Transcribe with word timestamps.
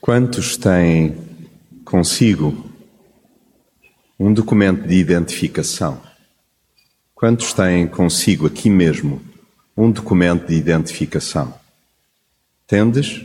Quantos 0.00 0.56
têm 0.56 1.16
consigo 1.84 2.70
um 4.20 4.32
documento 4.32 4.86
de 4.86 4.94
identificação? 4.94 6.00
Quantos 7.14 7.52
têm 7.52 7.88
consigo 7.88 8.46
aqui 8.46 8.70
mesmo 8.70 9.20
um 9.76 9.90
documento 9.90 10.48
de 10.48 10.54
identificação? 10.54 11.52
Tendes? 12.66 13.24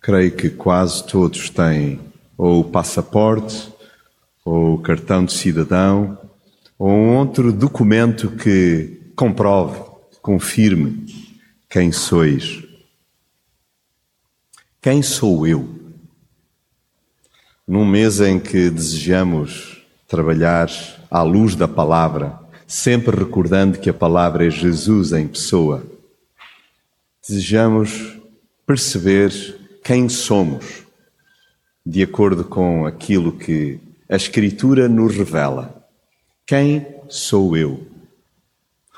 Creio 0.00 0.32
que 0.32 0.50
quase 0.50 1.06
todos 1.06 1.48
têm 1.48 2.00
ou 2.36 2.60
o 2.60 2.64
passaporte, 2.64 3.72
ou 4.44 4.74
o 4.74 4.78
cartão 4.78 5.24
de 5.24 5.32
cidadão, 5.32 6.18
ou 6.76 6.90
um 6.90 7.16
outro 7.16 7.52
documento 7.52 8.32
que 8.32 9.00
comprove, 9.14 9.80
confirme 10.20 11.06
quem 11.70 11.92
sois. 11.92 12.61
Quem 14.82 15.00
sou 15.00 15.46
eu? 15.46 15.68
Num 17.64 17.86
mês 17.86 18.20
em 18.20 18.40
que 18.40 18.68
desejamos 18.68 19.80
trabalhar 20.08 20.68
à 21.08 21.22
luz 21.22 21.54
da 21.54 21.68
palavra, 21.68 22.36
sempre 22.66 23.16
recordando 23.16 23.78
que 23.78 23.88
a 23.88 23.94
palavra 23.94 24.44
é 24.44 24.50
Jesus 24.50 25.12
em 25.12 25.28
pessoa, 25.28 25.84
desejamos 27.24 28.18
perceber 28.66 29.30
quem 29.84 30.08
somos, 30.08 30.82
de 31.86 32.02
acordo 32.02 32.42
com 32.44 32.84
aquilo 32.84 33.30
que 33.30 33.78
a 34.08 34.16
Escritura 34.16 34.88
nos 34.88 35.14
revela. 35.14 35.86
Quem 36.44 36.84
sou 37.08 37.56
eu? 37.56 37.86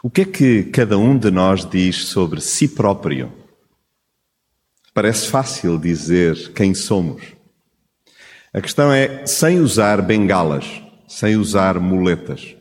O 0.02 0.08
que 0.08 0.22
é 0.22 0.24
que 0.24 0.62
cada 0.62 0.96
um 0.96 1.19
de 1.19 1.30
nós 1.30 1.69
diz 1.69 2.06
sobre 2.06 2.41
si 2.41 2.69
próprio? 2.69 3.43
Parece 4.94 5.28
fácil 5.28 5.76
dizer 5.76 6.52
quem 6.52 6.72
somos. 6.72 7.34
A 8.52 8.60
questão 8.60 8.92
é, 8.92 9.26
sem 9.26 9.58
usar 9.58 10.00
bengalas, 10.00 10.80
sem 11.08 11.34
usar 11.34 11.80
muletas, 11.80 12.56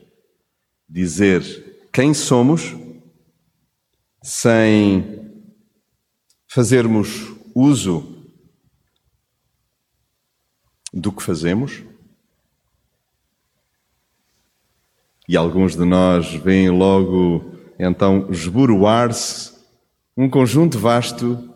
dizer 0.88 1.88
quem 1.92 2.12
somos, 2.12 2.74
sem 4.20 5.30
fazermos 6.48 7.32
uso 7.54 8.26
do 10.92 11.12
que 11.12 11.22
fazemos. 11.22 11.84
E 15.28 15.36
alguns 15.36 15.76
de 15.76 15.84
nós 15.84 16.34
veem 16.34 16.68
logo 16.70 17.54
então 17.78 18.28
esboroar-se 18.32 19.54
um 20.16 20.28
conjunto 20.28 20.80
vasto 20.80 21.53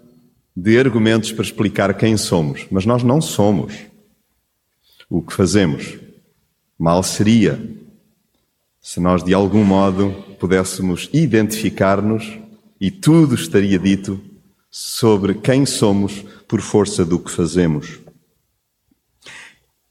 de 0.60 0.76
argumentos 0.76 1.30
para 1.30 1.44
explicar 1.44 1.94
quem 1.94 2.16
somos, 2.16 2.66
mas 2.68 2.84
nós 2.84 3.04
não 3.04 3.20
somos 3.20 3.74
o 5.08 5.22
que 5.22 5.32
fazemos. 5.32 5.96
Mal 6.76 7.00
seria 7.04 7.62
se 8.80 8.98
nós 8.98 9.22
de 9.22 9.32
algum 9.32 9.62
modo 9.62 10.10
pudéssemos 10.40 11.08
identificar-nos 11.12 12.38
e 12.80 12.90
tudo 12.90 13.36
estaria 13.36 13.78
dito 13.78 14.20
sobre 14.68 15.34
quem 15.34 15.64
somos 15.64 16.24
por 16.48 16.60
força 16.60 17.04
do 17.04 17.20
que 17.20 17.30
fazemos. 17.30 18.00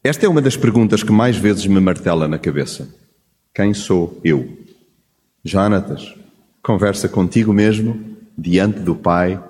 Esta 0.04 0.26
é 0.26 0.28
uma 0.28 0.42
das 0.42 0.56
perguntas 0.56 1.02
que 1.02 1.12
mais 1.12 1.38
vezes 1.38 1.66
me 1.66 1.80
martela 1.80 2.28
na 2.28 2.38
cabeça. 2.38 2.94
Quem 3.54 3.72
sou 3.72 4.20
eu? 4.22 4.58
Jonatas, 5.42 6.14
conversa 6.62 7.08
contigo 7.08 7.54
mesmo, 7.54 8.18
diante 8.36 8.80
do 8.80 8.94
Pai, 8.94 9.42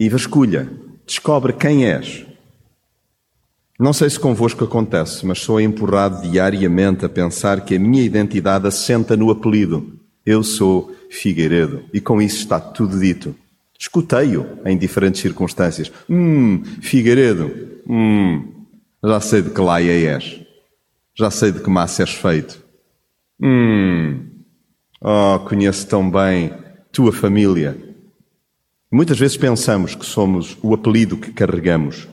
e 0.00 0.08
vasculha, 0.08 0.66
descobre 1.06 1.52
quem 1.52 1.84
és. 1.84 2.24
Não 3.78 3.92
sei 3.92 4.08
se 4.08 4.18
convosco 4.18 4.64
acontece, 4.64 5.26
mas 5.26 5.40
sou 5.40 5.60
empurrado 5.60 6.26
diariamente 6.26 7.04
a 7.04 7.08
pensar 7.08 7.66
que 7.66 7.76
a 7.76 7.78
minha 7.78 8.02
identidade 8.02 8.66
assenta 8.66 9.14
no 9.14 9.30
apelido. 9.30 10.00
Eu 10.24 10.42
sou 10.42 10.94
Figueiredo. 11.10 11.84
E 11.92 12.00
com 12.00 12.20
isso 12.20 12.38
está 12.38 12.58
tudo 12.58 12.98
dito. 12.98 13.34
Escutei-o 13.78 14.46
em 14.64 14.76
diferentes 14.76 15.20
circunstâncias. 15.20 15.92
Hum, 16.08 16.62
Figueiredo. 16.80 17.50
Hum, 17.86 18.66
já 19.04 19.20
sei 19.20 19.42
de 19.42 19.50
que 19.50 19.60
laia 19.60 20.14
és. 20.14 20.40
Já 21.14 21.30
sei 21.30 21.52
de 21.52 21.60
que 21.60 21.68
massa 21.68 22.02
és 22.02 22.10
feito. 22.10 22.62
Hum, 23.38 24.26
oh, 25.00 25.40
conheço 25.40 25.86
tão 25.86 26.10
bem 26.10 26.54
tua 26.90 27.12
família. 27.12 27.89
Muitas 28.92 29.20
vezes 29.20 29.36
pensamos 29.36 29.94
que 29.94 30.04
somos 30.04 30.58
o 30.60 30.74
apelido 30.74 31.16
que 31.16 31.32
carregamos. 31.32 32.08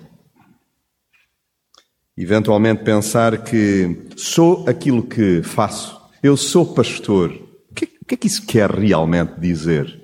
Eventualmente 2.16 2.84
pensar 2.84 3.44
que 3.44 4.08
sou 4.16 4.64
aquilo 4.70 5.02
que 5.02 5.42
faço. 5.42 6.00
Eu 6.22 6.38
sou 6.38 6.76
pastor. 6.76 7.32
O 7.72 7.74
que, 7.74 7.88
que 7.88 8.14
é 8.14 8.18
que 8.18 8.28
isso 8.28 8.46
quer 8.46 8.70
realmente 8.70 9.40
dizer? 9.40 10.00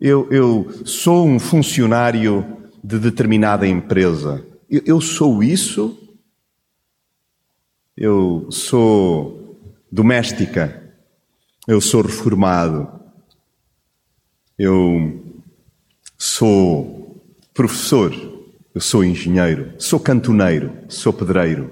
Eu, 0.00 0.30
eu 0.30 0.86
sou 0.86 1.26
um 1.26 1.40
funcionário 1.40 2.68
de 2.82 3.00
determinada 3.00 3.66
empresa. 3.66 4.46
Eu, 4.70 4.82
eu 4.86 5.00
sou 5.00 5.42
isso? 5.42 6.16
Eu 7.96 8.46
sou 8.48 9.60
doméstica. 9.90 10.94
Eu 11.66 11.80
sou 11.80 12.02
reformado. 12.02 12.88
Eu 14.56 15.27
Sou 16.20 17.22
professor, 17.54 18.12
eu 18.74 18.80
sou 18.80 19.04
engenheiro, 19.04 19.72
sou 19.78 20.00
cantoneiro, 20.00 20.76
sou 20.88 21.12
pedreiro. 21.12 21.70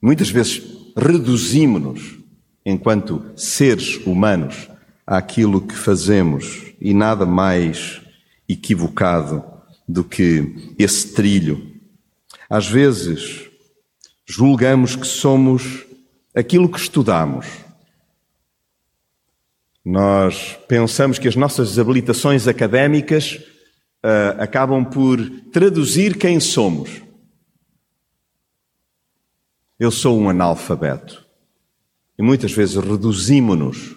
Muitas 0.00 0.28
vezes 0.28 0.62
reduzimos-nos, 0.94 2.18
enquanto 2.66 3.24
seres 3.34 3.96
humanos, 4.04 4.68
àquilo 5.06 5.66
que 5.66 5.74
fazemos 5.74 6.74
e 6.78 6.92
nada 6.92 7.24
mais 7.24 8.02
equivocado 8.46 9.42
do 9.88 10.04
que 10.04 10.74
esse 10.78 11.14
trilho. 11.14 11.72
Às 12.48 12.68
vezes, 12.68 13.48
julgamos 14.26 14.96
que 14.96 15.06
somos 15.06 15.86
aquilo 16.34 16.68
que 16.68 16.78
estudamos 16.78 17.46
nós 19.84 20.56
pensamos 20.68 21.18
que 21.18 21.26
as 21.26 21.34
nossas 21.34 21.78
habilitações 21.78 22.46
académicas 22.46 23.40
uh, 24.04 24.40
acabam 24.40 24.84
por 24.84 25.18
traduzir 25.52 26.16
quem 26.16 26.38
somos. 26.38 27.02
Eu 29.78 29.90
sou 29.90 30.18
um 30.18 30.28
analfabeto. 30.28 31.26
E 32.16 32.22
muitas 32.22 32.52
vezes 32.52 32.76
reduzimos-nos 32.76 33.96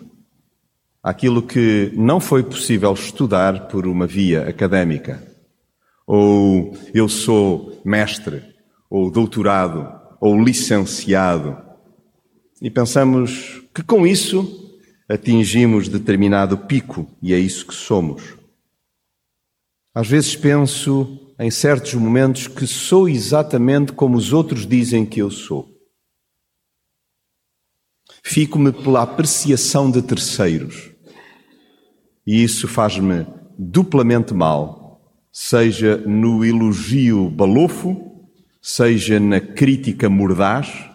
àquilo 1.03 1.43
que 1.43 1.91
não 1.93 2.19
foi 2.19 2.41
possível 2.41 2.91
estudar 2.93 3.67
por 3.67 3.85
uma 3.85 4.07
via 4.07 4.49
académica. 4.49 5.21
Ou 6.07 6.75
eu 6.93 7.07
sou 7.07 7.79
mestre, 7.85 8.41
ou 8.89 9.11
doutorado, 9.11 9.87
ou 10.19 10.41
licenciado. 10.41 11.55
E 12.59 12.71
pensamos 12.71 13.61
que 13.71 13.83
com 13.83 14.07
isso 14.07 14.64
atingimos 15.07 15.87
determinado 15.87 16.57
pico 16.57 17.07
e 17.21 17.33
é 17.33 17.39
isso 17.39 17.65
que 17.65 17.73
somos. 17.73 18.35
Às 19.93 20.07
vezes 20.07 20.35
penso, 20.35 21.33
em 21.39 21.49
certos 21.49 21.93
momentos, 21.93 22.47
que 22.47 22.67
sou 22.67 23.07
exatamente 23.07 23.93
como 23.93 24.17
os 24.17 24.33
outros 24.33 24.67
dizem 24.67 25.05
que 25.05 25.21
eu 25.21 25.31
sou. 25.31 25.73
Fico-me 28.21 28.71
pela 28.71 29.03
apreciação 29.03 29.89
de 29.89 30.01
terceiros. 30.01 30.91
E 32.25 32.43
isso 32.43 32.67
faz-me 32.67 33.25
duplamente 33.57 34.33
mal, 34.33 34.99
seja 35.31 35.97
no 35.97 36.43
elogio 36.43 37.29
balofo, 37.29 38.27
seja 38.61 39.19
na 39.19 39.39
crítica 39.39 40.09
mordaz, 40.09 40.89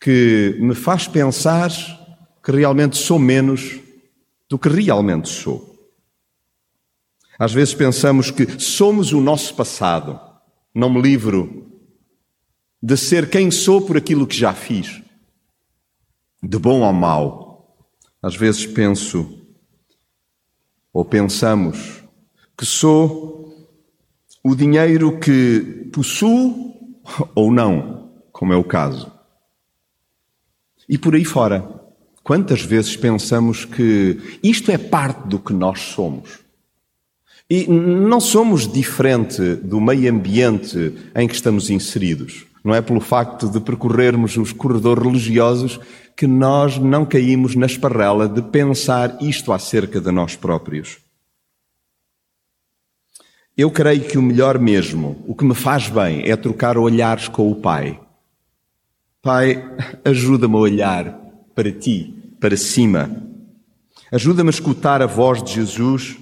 que 0.00 0.56
me 0.60 0.74
faz 0.74 1.08
pensar 1.08 1.70
que 2.42 2.50
realmente 2.50 2.96
sou 2.96 3.18
menos 3.18 3.80
do 4.48 4.58
que 4.58 4.68
realmente 4.68 5.28
sou. 5.28 5.70
Às 7.38 7.52
vezes 7.52 7.72
pensamos 7.72 8.30
que 8.30 8.60
somos 8.60 9.12
o 9.12 9.20
nosso 9.20 9.54
passado. 9.54 10.20
Não 10.74 10.90
me 10.90 11.00
livro 11.00 11.70
de 12.82 12.96
ser 12.96 13.30
quem 13.30 13.50
sou 13.50 13.82
por 13.82 13.96
aquilo 13.96 14.26
que 14.26 14.36
já 14.36 14.52
fiz, 14.52 15.02
de 16.42 16.58
bom 16.58 16.80
ou 16.80 16.92
mau. 16.92 17.78
Às 18.22 18.36
vezes 18.36 18.66
penso, 18.66 19.42
ou 20.92 21.04
pensamos, 21.04 22.02
que 22.56 22.66
sou 22.66 23.40
o 24.42 24.54
dinheiro 24.54 25.18
que 25.18 25.88
possuo 25.92 26.74
ou 27.34 27.50
não, 27.50 28.12
como 28.32 28.52
é 28.52 28.56
o 28.56 28.64
caso. 28.64 29.10
E 30.86 30.98
por 30.98 31.14
aí 31.14 31.24
fora. 31.24 31.79
Quantas 32.30 32.62
vezes 32.62 32.96
pensamos 32.96 33.64
que 33.64 34.38
isto 34.40 34.70
é 34.70 34.78
parte 34.78 35.26
do 35.26 35.36
que 35.36 35.52
nós 35.52 35.80
somos? 35.80 36.38
E 37.50 37.66
não 37.66 38.20
somos 38.20 38.72
diferente 38.72 39.56
do 39.56 39.80
meio 39.80 40.08
ambiente 40.12 40.94
em 41.16 41.26
que 41.26 41.34
estamos 41.34 41.70
inseridos. 41.70 42.46
Não 42.62 42.72
é 42.72 42.80
pelo 42.80 43.00
facto 43.00 43.48
de 43.48 43.58
percorrermos 43.58 44.36
os 44.36 44.52
corredores 44.52 45.02
religiosos 45.02 45.80
que 46.16 46.28
nós 46.28 46.78
não 46.78 47.04
caímos 47.04 47.56
na 47.56 47.66
esparrela 47.66 48.28
de 48.28 48.42
pensar 48.42 49.18
isto 49.20 49.52
acerca 49.52 50.00
de 50.00 50.12
nós 50.12 50.36
próprios. 50.36 50.98
Eu 53.56 53.72
creio 53.72 54.04
que 54.04 54.16
o 54.16 54.22
melhor 54.22 54.56
mesmo, 54.56 55.20
o 55.26 55.34
que 55.34 55.44
me 55.44 55.56
faz 55.56 55.88
bem, 55.88 56.22
é 56.30 56.36
trocar 56.36 56.78
olhares 56.78 57.26
com 57.26 57.50
o 57.50 57.56
Pai. 57.56 57.98
Pai, 59.20 59.68
ajuda-me 60.04 60.54
a 60.54 60.58
olhar 60.58 61.20
para 61.56 61.72
ti, 61.72 62.19
para 62.40 62.56
cima. 62.56 63.10
Ajuda-me 64.10 64.48
a 64.48 64.50
escutar 64.50 65.02
a 65.02 65.06
voz 65.06 65.42
de 65.42 65.54
Jesus 65.54 66.16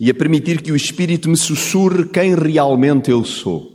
e 0.00 0.10
a 0.10 0.14
permitir 0.14 0.62
que 0.62 0.72
o 0.72 0.76
Espírito 0.76 1.28
me 1.28 1.36
sussurre 1.36 2.06
quem 2.06 2.34
realmente 2.34 3.10
eu 3.10 3.24
sou. 3.24 3.72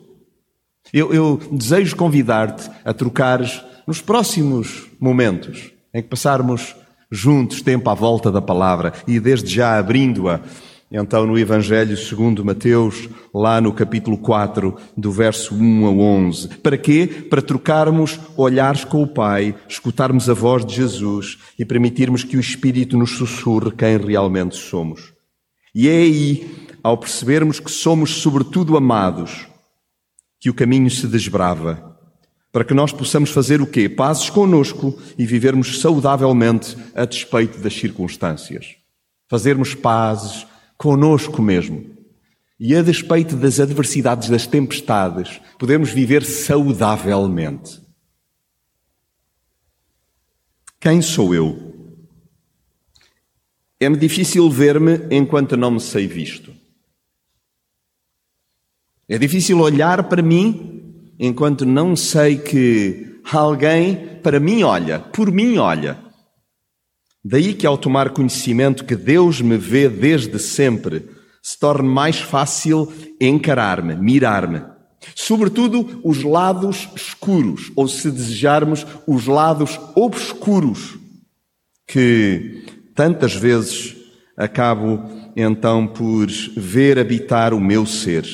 Eu, 0.93 1.13
eu 1.13 1.37
desejo 1.51 1.95
convidar-te 1.95 2.69
a 2.83 2.93
trocares 2.93 3.61
nos 3.85 4.01
próximos 4.01 4.87
momentos 4.99 5.71
em 5.93 6.01
que 6.01 6.07
passarmos 6.07 6.75
juntos 7.11 7.61
tempo 7.61 7.89
à 7.89 7.93
volta 7.93 8.31
da 8.31 8.41
palavra 8.41 8.93
e 9.07 9.19
desde 9.19 9.53
já 9.53 9.77
abrindo-a 9.77 10.41
então, 10.89 11.27
no 11.27 11.37
Evangelho 11.37 11.97
segundo 11.97 12.45
Mateus, 12.45 13.09
lá 13.33 13.59
no 13.59 13.73
capítulo 13.73 14.17
4, 14.17 14.73
do 14.95 15.11
verso 15.11 15.53
1 15.53 15.85
a 15.85 15.89
11. 15.89 16.47
Para 16.59 16.77
quê? 16.77 17.25
Para 17.29 17.41
trocarmos 17.41 18.17
olhares 18.37 18.85
com 18.85 19.03
o 19.03 19.07
Pai, 19.07 19.53
escutarmos 19.67 20.29
a 20.29 20.33
voz 20.33 20.65
de 20.65 20.75
Jesus 20.75 21.39
e 21.59 21.65
permitirmos 21.65 22.23
que 22.23 22.37
o 22.37 22.39
Espírito 22.39 22.97
nos 22.97 23.11
sussurre 23.17 23.71
quem 23.71 23.97
realmente 23.97 24.55
somos. 24.55 25.13
E 25.75 25.89
é 25.89 25.97
aí, 25.97 26.49
ao 26.81 26.97
percebermos 26.97 27.59
que 27.59 27.69
somos 27.69 28.21
sobretudo 28.21 28.77
amados, 28.77 29.45
que 30.39 30.49
o 30.49 30.53
caminho 30.53 30.89
se 30.89 31.05
desbrava, 31.05 31.97
para 32.49 32.63
que 32.63 32.73
nós 32.73 32.93
possamos 32.93 33.29
fazer 33.29 33.61
o 33.61 33.67
quê? 33.67 33.89
Pazes 33.89 34.29
conosco 34.29 34.97
e 35.17 35.25
vivermos 35.25 35.81
saudavelmente 35.81 36.77
a 36.95 37.03
despeito 37.03 37.59
das 37.59 37.73
circunstâncias. 37.73 38.77
Fazermos 39.29 39.75
pazes 39.75 40.46
conosco 40.77 41.41
mesmo. 41.41 41.97
E 42.59 42.75
a 42.75 42.81
despeito 42.81 43.35
das 43.35 43.59
adversidades, 43.59 44.29
das 44.29 44.47
tempestades, 44.47 45.39
podemos 45.59 45.91
viver 45.91 46.23
saudavelmente. 46.23 47.81
Quem 50.79 51.01
sou 51.01 51.33
eu? 51.35 51.67
É-me 53.79 53.97
difícil 53.97 54.49
ver-me 54.49 55.07
enquanto 55.11 55.55
não 55.55 55.71
me 55.71 55.79
sei 55.79 56.07
visto. 56.07 56.53
É 59.07 59.17
difícil 59.17 59.59
olhar 59.59 60.03
para 60.09 60.21
mim 60.21 61.13
enquanto 61.19 61.65
não 61.65 61.95
sei 61.95 62.37
que 62.37 63.21
alguém 63.31 64.19
para 64.21 64.39
mim 64.39 64.63
olha, 64.63 64.99
por 64.99 65.31
mim 65.31 65.57
olha. 65.57 66.06
Daí 67.29 67.53
que, 67.53 67.67
ao 67.67 67.77
tomar 67.77 68.11
conhecimento 68.11 68.85
que 68.85 68.95
Deus 68.95 69.41
me 69.41 69.57
vê 69.57 69.89
desde 69.89 70.39
sempre, 70.39 71.09
se 71.43 71.59
torne 71.59 71.87
mais 71.87 72.21
fácil 72.21 72.89
encarar-me, 73.19 73.97
mirar-me. 73.97 74.61
Sobretudo 75.13 75.99
os 76.05 76.23
lados 76.23 76.87
escuros, 76.95 77.69
ou 77.75 77.85
se 77.85 78.09
desejarmos, 78.09 78.87
os 79.05 79.27
lados 79.27 79.77
obscuros, 79.93 80.97
que 81.85 82.63
tantas 82.95 83.35
vezes 83.35 83.93
acabo 84.37 85.03
então 85.35 85.85
por 85.85 86.27
ver 86.55 86.97
habitar 86.97 87.53
o 87.53 87.59
meu 87.59 87.85
ser. 87.85 88.25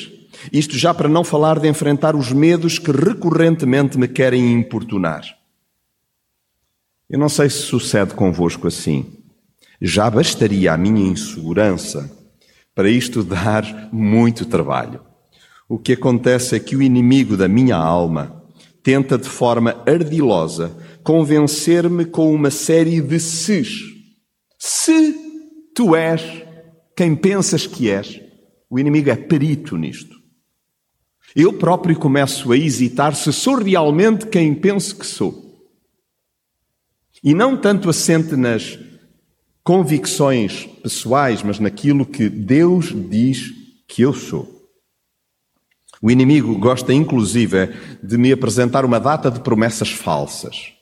Isto 0.52 0.78
já 0.78 0.94
para 0.94 1.08
não 1.08 1.24
falar 1.24 1.58
de 1.58 1.66
enfrentar 1.66 2.14
os 2.14 2.30
medos 2.30 2.78
que 2.78 2.92
recorrentemente 2.92 3.98
me 3.98 4.06
querem 4.06 4.52
importunar. 4.52 5.24
Eu 7.14 7.20
não 7.20 7.28
sei 7.28 7.48
se 7.48 7.58
sucede 7.58 8.12
convosco 8.12 8.66
assim. 8.66 9.06
Já 9.80 10.10
bastaria 10.10 10.72
a 10.72 10.76
minha 10.76 11.12
insegurança 11.12 12.10
para 12.74 12.90
isto 12.90 13.22
dar 13.22 13.88
muito 13.92 14.44
trabalho. 14.44 15.00
O 15.68 15.78
que 15.78 15.92
acontece 15.92 16.56
é 16.56 16.58
que 16.58 16.74
o 16.74 16.82
inimigo 16.82 17.36
da 17.36 17.46
minha 17.46 17.76
alma 17.76 18.42
tenta 18.82 19.16
de 19.16 19.28
forma 19.28 19.80
ardilosa 19.86 20.76
convencer-me 21.04 22.04
com 22.04 22.34
uma 22.34 22.50
série 22.50 23.00
de 23.00 23.20
ses. 23.20 23.68
Se 24.58 25.14
tu 25.72 25.94
és 25.94 26.20
quem 26.96 27.14
pensas 27.14 27.64
que 27.64 27.88
és, 27.88 28.20
o 28.68 28.76
inimigo 28.76 29.08
é 29.08 29.14
perito 29.14 29.76
nisto. 29.76 30.16
Eu 31.36 31.52
próprio 31.52 31.96
começo 31.96 32.50
a 32.50 32.58
hesitar 32.58 33.14
se 33.14 33.32
sou 33.32 33.54
realmente 33.54 34.26
quem 34.26 34.52
penso 34.52 34.98
que 34.98 35.06
sou. 35.06 35.43
E 37.24 37.32
não 37.32 37.56
tanto 37.56 37.88
assente 37.88 38.36
nas 38.36 38.78
convicções 39.62 40.66
pessoais, 40.82 41.42
mas 41.42 41.58
naquilo 41.58 42.04
que 42.04 42.28
Deus 42.28 42.92
diz 43.08 43.50
que 43.88 44.02
eu 44.02 44.12
sou. 44.12 44.52
O 46.02 46.10
inimigo 46.10 46.58
gosta, 46.58 46.92
inclusive, 46.92 47.70
de 48.02 48.18
me 48.18 48.30
apresentar 48.30 48.84
uma 48.84 49.00
data 49.00 49.30
de 49.30 49.40
promessas 49.40 49.90
falsas. 49.90 50.74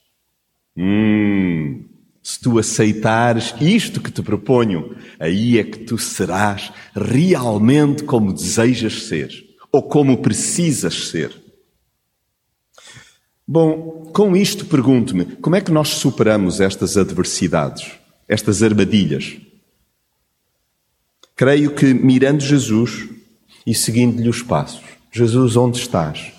Hum, 0.76 1.84
se 2.20 2.40
tu 2.40 2.58
aceitares 2.58 3.54
isto 3.60 4.00
que 4.00 4.10
te 4.10 4.20
proponho, 4.20 4.96
aí 5.20 5.60
é 5.60 5.62
que 5.62 5.78
tu 5.78 5.96
serás 5.96 6.72
realmente 6.92 8.02
como 8.02 8.32
desejas 8.32 9.04
ser, 9.04 9.30
ou 9.70 9.80
como 9.80 10.18
precisas 10.18 11.08
ser. 11.08 11.41
Bom, 13.46 14.10
com 14.12 14.36
isto 14.36 14.66
pergunto-me, 14.66 15.24
como 15.24 15.56
é 15.56 15.60
que 15.60 15.72
nós 15.72 15.88
superamos 15.88 16.60
estas 16.60 16.96
adversidades, 16.96 17.92
estas 18.28 18.62
armadilhas? 18.62 19.36
Creio 21.34 21.74
que 21.74 21.92
mirando 21.92 22.40
Jesus 22.40 23.08
e 23.66 23.74
seguindo-lhe 23.74 24.28
os 24.28 24.42
passos. 24.42 24.84
Jesus, 25.10 25.56
onde 25.56 25.78
estás? 25.78 26.32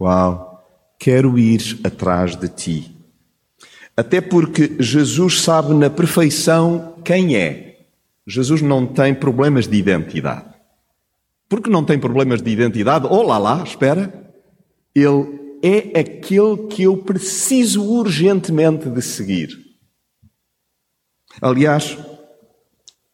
Uau, 0.00 0.64
quero 0.98 1.38
ir 1.38 1.80
atrás 1.84 2.36
de 2.36 2.48
ti. 2.48 2.96
Até 3.96 4.20
porque 4.20 4.76
Jesus 4.78 5.42
sabe 5.42 5.74
na 5.74 5.90
perfeição 5.90 6.94
quem 7.04 7.36
é. 7.36 7.80
Jesus 8.26 8.62
não 8.62 8.86
tem 8.86 9.14
problemas 9.14 9.66
de 9.66 9.76
identidade. 9.76 10.54
Porque 11.48 11.68
não 11.68 11.84
tem 11.84 11.98
problemas 11.98 12.40
de 12.40 12.50
identidade, 12.50 13.06
olá 13.06 13.36
lá, 13.36 13.62
espera, 13.62 14.32
ele 14.94 15.40
é 15.62 16.00
aquele 16.00 16.68
que 16.68 16.82
eu 16.84 16.96
preciso 16.96 17.84
urgentemente 17.84 18.88
de 18.88 19.02
seguir. 19.02 19.58
Aliás, 21.40 21.96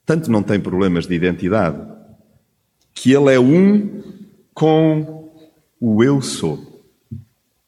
tanto 0.05 0.31
não 0.31 0.43
tem 0.43 0.61
problemas 0.61 1.07
de 1.07 1.15
identidade, 1.15 1.81
que 2.95 3.12
ele 3.12 3.35
é 3.35 3.41
um 3.41 4.03
com 4.55 5.31
o 5.81 6.03
eu 6.03 6.23
sou. 6.23 6.85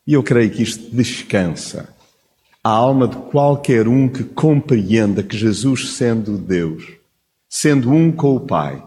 E 0.07 0.15
eu 0.15 0.23
creio 0.23 0.51
que 0.51 0.63
isto 0.63 0.95
descansa 0.95 1.95
a 2.65 2.71
alma 2.71 3.07
de 3.07 3.17
qualquer 3.31 3.87
um 3.87 4.09
que 4.09 4.25
compreenda 4.25 5.23
que 5.23 5.37
Jesus, 5.37 5.91
sendo 5.91 6.39
Deus, 6.39 6.85
sendo 7.49 7.91
um 7.91 8.11
com 8.11 8.37
o 8.37 8.41
Pai, 8.41 8.83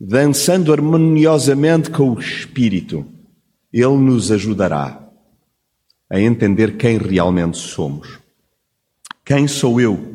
dançando 0.00 0.72
harmoniosamente 0.72 1.90
com 1.90 2.10
o 2.10 2.18
Espírito, 2.18 3.06
ele 3.80 3.96
nos 3.96 4.30
ajudará 4.30 5.02
a 6.08 6.20
entender 6.20 6.76
quem 6.76 6.96
realmente 6.96 7.56
somos. 7.56 8.20
Quem 9.24 9.48
sou 9.48 9.80
eu? 9.80 10.14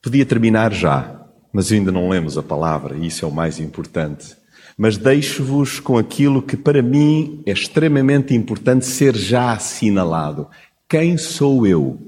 Podia 0.00 0.24
terminar 0.24 0.72
já, 0.72 1.22
mas 1.52 1.70
ainda 1.70 1.92
não 1.92 2.08
lemos 2.08 2.38
a 2.38 2.42
palavra, 2.42 2.96
e 2.96 3.08
isso 3.08 3.26
é 3.26 3.28
o 3.28 3.30
mais 3.30 3.60
importante. 3.60 4.34
Mas 4.74 4.96
deixo-vos 4.96 5.78
com 5.78 5.98
aquilo 5.98 6.40
que 6.40 6.56
para 6.56 6.80
mim 6.80 7.42
é 7.44 7.52
extremamente 7.52 8.34
importante 8.34 8.86
ser 8.86 9.14
já 9.14 9.52
assinalado. 9.52 10.48
Quem 10.88 11.18
sou 11.18 11.66
eu? 11.66 12.00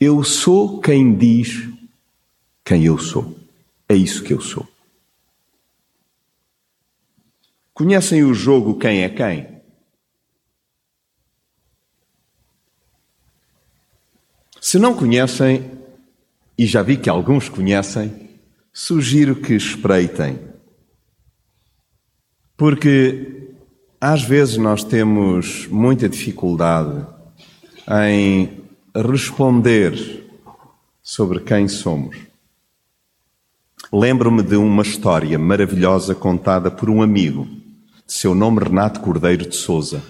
Eu 0.00 0.24
sou 0.24 0.80
quem 0.80 1.14
diz 1.14 1.68
quem 2.64 2.86
eu 2.86 2.96
sou. 2.96 3.36
É 3.86 3.94
isso 3.94 4.22
que 4.22 4.32
eu 4.32 4.40
sou. 4.40 4.66
Conhecem 7.74 8.24
o 8.24 8.32
jogo 8.32 8.78
Quem 8.78 9.02
é 9.02 9.08
Quem? 9.10 9.57
Se 14.60 14.78
não 14.78 14.94
conhecem, 14.94 15.70
e 16.56 16.66
já 16.66 16.82
vi 16.82 16.96
que 16.96 17.08
alguns 17.08 17.48
conhecem, 17.48 18.28
sugiro 18.72 19.36
que 19.36 19.54
espreitem. 19.54 20.38
Porque 22.56 23.54
às 24.00 24.22
vezes 24.22 24.56
nós 24.56 24.82
temos 24.82 25.66
muita 25.68 26.08
dificuldade 26.08 27.06
em 28.04 28.62
responder 28.94 30.24
sobre 31.02 31.40
quem 31.40 31.68
somos. 31.68 32.16
Lembro-me 33.92 34.42
de 34.42 34.56
uma 34.56 34.82
história 34.82 35.38
maravilhosa 35.38 36.14
contada 36.14 36.70
por 36.70 36.90
um 36.90 37.00
amigo, 37.00 37.46
de 38.06 38.12
seu 38.12 38.34
nome 38.34 38.62
Renato 38.62 39.00
Cordeiro 39.00 39.48
de 39.48 39.56
Souza. 39.56 40.02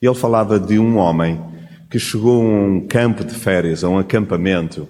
Ele 0.00 0.14
falava 0.14 0.60
de 0.60 0.78
um 0.78 0.96
homem 0.98 1.40
que 1.90 1.98
chegou 1.98 2.42
a 2.42 2.44
um 2.44 2.86
campo 2.86 3.24
de 3.24 3.34
férias, 3.34 3.84
a 3.84 3.88
um 3.88 3.98
acampamento, 3.98 4.88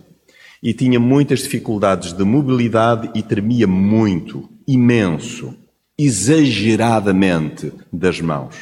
e 0.62 0.73
tinha 0.73 0.99
muitas 0.99 1.41
dificuldades 1.41 2.12
de 2.12 2.25
mobilidade 2.25 3.11
e 3.15 3.23
tremia 3.23 3.67
muito, 3.67 4.49
imenso, 4.67 5.55
exageradamente 5.99 7.73
das 7.93 8.21
mãos. 8.21 8.57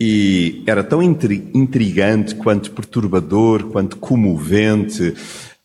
E 0.00 0.62
era 0.66 0.84
tão 0.84 1.02
intrigante 1.02 2.34
quanto 2.36 2.70
perturbador, 2.70 3.64
quanto 3.64 3.96
comovente. 3.96 5.14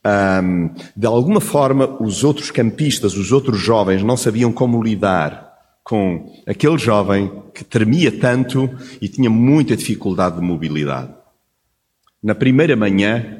Um, 0.05 0.71
de 0.97 1.05
alguma 1.05 1.39
forma, 1.39 2.01
os 2.01 2.23
outros 2.23 2.49
campistas, 2.49 3.15
os 3.15 3.31
outros 3.31 3.59
jovens, 3.59 4.01
não 4.01 4.17
sabiam 4.17 4.51
como 4.51 4.81
lidar 4.81 5.52
com 5.83 6.33
aquele 6.47 6.77
jovem 6.77 7.43
que 7.53 7.63
tremia 7.63 8.11
tanto 8.11 8.69
e 9.01 9.07
tinha 9.07 9.29
muita 9.29 9.75
dificuldade 9.75 10.37
de 10.37 10.41
mobilidade. 10.41 11.13
Na 12.21 12.33
primeira 12.33 12.75
manhã 12.75 13.39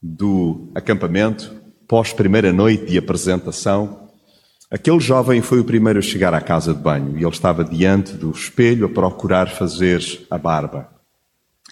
do 0.00 0.70
acampamento, 0.74 1.52
pós 1.88 2.12
primeira 2.12 2.52
noite 2.52 2.86
de 2.86 2.98
apresentação, 2.98 4.06
Aquele 4.68 4.98
jovem 4.98 5.40
foi 5.40 5.60
o 5.60 5.64
primeiro 5.64 6.00
a 6.00 6.02
chegar 6.02 6.34
à 6.34 6.40
casa 6.40 6.74
de 6.74 6.80
banho 6.80 7.16
e 7.16 7.22
ele 7.22 7.28
estava 7.28 7.62
diante 7.62 8.14
do 8.14 8.32
espelho 8.32 8.86
a 8.86 8.88
procurar 8.88 9.48
fazer 9.48 10.02
a 10.28 10.36
barba. 10.36 10.88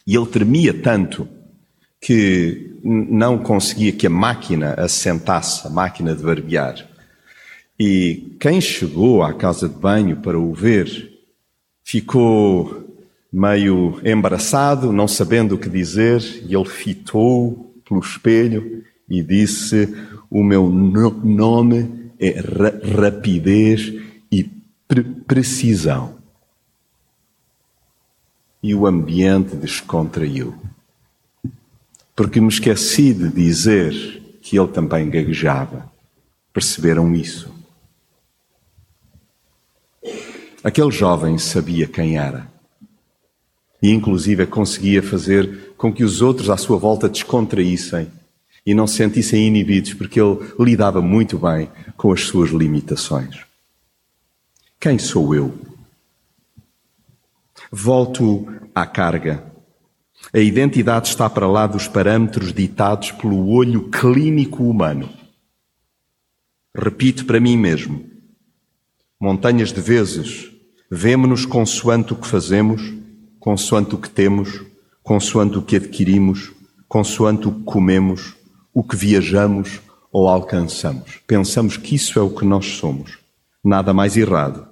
E 0.06 0.16
ele 0.16 0.26
tremia 0.26 0.72
tanto 0.72 1.28
que 2.00 2.78
não 2.84 3.38
conseguia 3.38 3.90
que 3.90 4.06
a 4.06 4.10
máquina 4.10 4.74
assentasse, 4.74 5.66
a 5.66 5.70
máquina 5.70 6.14
de 6.14 6.22
barbear. 6.22 6.88
E 7.78 8.36
quem 8.38 8.60
chegou 8.60 9.22
à 9.22 9.32
casa 9.32 9.68
de 9.68 9.74
banho 9.74 10.16
para 10.16 10.38
o 10.38 10.52
ver 10.52 11.12
ficou 11.82 12.84
meio 13.32 14.00
embaraçado, 14.04 14.92
não 14.92 15.08
sabendo 15.08 15.56
o 15.56 15.58
que 15.58 15.68
dizer, 15.68 16.22
e 16.48 16.54
ele 16.54 16.68
fitou 16.68 17.74
pelo 17.86 18.00
espelho 18.00 18.84
e 19.08 19.22
disse: 19.22 19.92
O 20.30 20.42
meu 20.42 20.68
nome 20.68 22.10
é 22.18 22.40
ra 22.40 22.72
rapidez 23.02 23.92
e 24.30 24.44
pre 24.86 25.02
precisão. 25.02 26.14
E 28.62 28.74
o 28.74 28.86
ambiente 28.86 29.56
descontraiu. 29.56 30.54
Porque 32.16 32.40
me 32.40 32.48
esqueci 32.48 33.12
de 33.12 33.28
dizer 33.28 33.92
que 34.40 34.56
ele 34.56 34.68
também 34.68 35.10
gaguejava. 35.10 35.90
Perceberam 36.52 37.14
isso? 37.14 37.53
Aquele 40.64 40.90
jovem 40.90 41.36
sabia 41.36 41.86
quem 41.86 42.16
era. 42.16 42.50
E, 43.82 43.90
inclusive, 43.90 44.46
conseguia 44.46 45.02
fazer 45.02 45.74
com 45.76 45.92
que 45.92 46.02
os 46.02 46.22
outros 46.22 46.48
à 46.48 46.56
sua 46.56 46.78
volta 46.78 47.06
descontraíssem 47.06 48.10
e 48.64 48.72
não 48.72 48.86
se 48.86 48.96
sentissem 48.96 49.46
inibidos, 49.46 49.92
porque 49.92 50.18
ele 50.18 50.38
lidava 50.58 51.02
muito 51.02 51.38
bem 51.38 51.68
com 51.98 52.10
as 52.10 52.22
suas 52.22 52.48
limitações. 52.48 53.44
Quem 54.80 54.98
sou 54.98 55.34
eu? 55.34 55.54
Volto 57.70 58.46
à 58.74 58.86
carga. 58.86 59.44
A 60.32 60.38
identidade 60.38 61.08
está 61.08 61.28
para 61.28 61.46
lá 61.46 61.66
dos 61.66 61.86
parâmetros 61.86 62.54
ditados 62.54 63.12
pelo 63.12 63.50
olho 63.50 63.90
clínico 63.90 64.64
humano. 64.64 65.10
Repito 66.74 67.26
para 67.26 67.38
mim 67.38 67.58
mesmo. 67.58 68.08
Montanhas 69.20 69.70
de 69.70 69.82
vezes 69.82 70.53
vemo-nos 70.94 71.44
consoante 71.44 72.12
o 72.12 72.16
que 72.16 72.26
fazemos, 72.26 72.94
consoante 73.40 73.96
o 73.96 73.98
que 73.98 74.08
temos, 74.08 74.62
consoante 75.02 75.58
o 75.58 75.62
que 75.62 75.74
adquirimos, 75.74 76.52
consoante 76.88 77.48
o 77.48 77.52
que 77.52 77.64
comemos, 77.64 78.34
o 78.72 78.84
que 78.84 78.94
viajamos 78.94 79.80
ou 80.12 80.28
alcançamos. 80.28 81.18
Pensamos 81.26 81.76
que 81.76 81.96
isso 81.96 82.16
é 82.16 82.22
o 82.22 82.30
que 82.30 82.44
nós 82.44 82.66
somos. 82.66 83.18
Nada 83.62 83.92
mais 83.92 84.16
errado. 84.16 84.68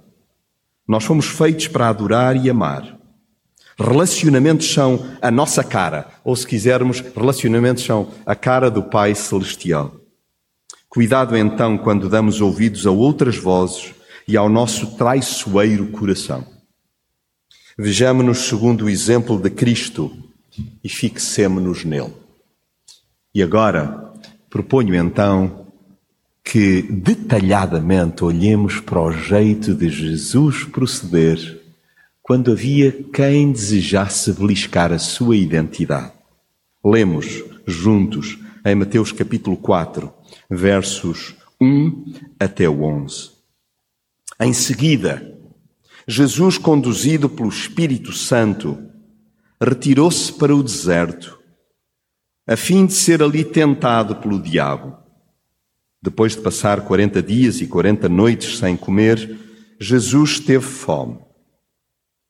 Nós 0.87 1.05
fomos 1.05 1.27
feitos 1.27 1.67
para 1.67 1.89
adorar 1.89 2.37
e 2.37 2.49
amar. 2.49 2.97
Relacionamentos 3.77 4.73
são 4.73 5.05
a 5.21 5.31
nossa 5.31 5.65
cara, 5.65 6.07
ou 6.23 6.37
se 6.37 6.47
quisermos, 6.47 7.01
relacionamentos 7.01 7.83
são 7.83 8.11
a 8.25 8.37
cara 8.37 8.71
do 8.71 8.85
Pai 8.85 9.13
Celestial. 9.15 9.97
Cuidado 10.89 11.37
então 11.37 11.77
quando 11.77 12.09
damos 12.09 12.41
ouvidos 12.41 12.87
a 12.87 12.93
outras 12.93 13.37
vozes 13.37 13.93
e 14.33 14.37
ao 14.37 14.49
nosso 14.49 14.97
traiçoeiro 14.97 15.89
coração. 15.89 16.47
Vejamos-nos 17.77 18.39
segundo 18.39 18.87
o 18.87 18.89
exemplo 18.89 19.39
de 19.39 19.51
Cristo 19.51 20.11
e 20.83 20.89
fixemo-nos 20.89 21.85
nele. 21.85 22.15
E 23.35 23.43
agora, 23.43 24.11
proponho 24.49 24.95
então 24.95 25.67
que 26.43 26.81
detalhadamente 26.81 28.25
olhemos 28.25 28.81
para 28.81 29.03
o 29.03 29.13
jeito 29.13 29.75
de 29.75 29.91
Jesus 29.91 30.65
proceder 30.65 31.61
quando 32.23 32.53
havia 32.53 32.91
quem 33.13 33.53
desejasse 33.53 34.33
beliscar 34.33 34.93
a 34.93 34.99
sua 34.99 35.37
identidade. 35.37 36.13
Lemos 36.83 37.45
juntos 37.67 38.39
em 38.65 38.75
Mateus 38.75 39.13
capítulo 39.13 39.59
4, 39.59 40.11
versos 40.49 41.37
1 41.61 42.15
até 42.41 42.67
o 42.67 42.83
11. 42.83 43.32
Em 44.43 44.53
seguida, 44.53 45.39
Jesus, 46.05 46.59
conduzido 46.59 47.29
pelo 47.29 47.49
Espírito 47.49 48.13
Santo, 48.13 48.77
retirou-se 49.61 50.33
para 50.33 50.53
o 50.53 50.65
deserto 50.65 51.39
a 52.45 52.57
fim 52.57 52.85
de 52.85 52.93
ser 52.93 53.23
ali 53.23 53.45
tentado 53.45 54.17
pelo 54.17 54.43
diabo. 54.43 54.97
Depois 56.03 56.35
de 56.35 56.43
passar 56.43 56.81
quarenta 56.81 57.23
dias 57.23 57.61
e 57.61 57.69
quarenta 57.69 58.09
noites 58.09 58.59
sem 58.59 58.77
comer, 58.77 59.39
Jesus 59.79 60.41
teve 60.41 60.65
fome. 60.65 61.21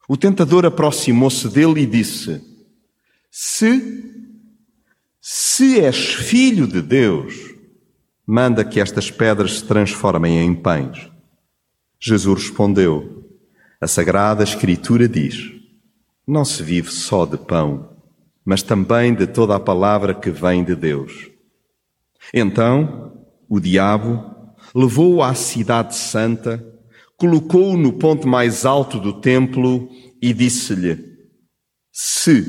O 0.07 0.15
tentador 0.15 0.67
aproximou-se 0.67 1.49
dele 1.49 1.81
e 1.81 1.87
disse: 1.87 2.43
Se, 3.31 4.29
se 5.19 5.79
és 5.79 6.13
filho 6.13 6.67
de 6.67 6.79
Deus, 6.79 7.33
manda 8.23 8.63
que 8.63 8.79
estas 8.79 9.09
pedras 9.09 9.53
se 9.53 9.65
transformem 9.65 10.37
em 10.37 10.53
pães. 10.53 11.11
Jesus 12.03 12.43
respondeu: 12.43 13.29
A 13.79 13.87
Sagrada 13.87 14.43
Escritura 14.43 15.07
diz: 15.07 15.53
Não 16.27 16.43
se 16.43 16.61
vive 16.61 16.91
só 16.91 17.25
de 17.25 17.37
pão 17.37 17.93
mas 18.45 18.61
também 18.61 19.13
de 19.13 19.25
toda 19.27 19.55
a 19.55 19.59
palavra 19.59 20.13
que 20.13 20.29
vem 20.29 20.63
de 20.63 20.75
Deus. 20.75 21.29
Então, 22.33 23.13
o 23.47 23.59
diabo 23.59 24.23
levou-o 24.75 25.23
à 25.23 25.33
cidade 25.33 25.95
santa, 25.95 26.63
colocou-o 27.15 27.77
no 27.77 27.93
ponto 27.93 28.27
mais 28.27 28.65
alto 28.65 28.99
do 28.99 29.13
templo 29.13 29.89
e 30.21 30.33
disse-lhe: 30.33 30.97
Se, 31.91 32.45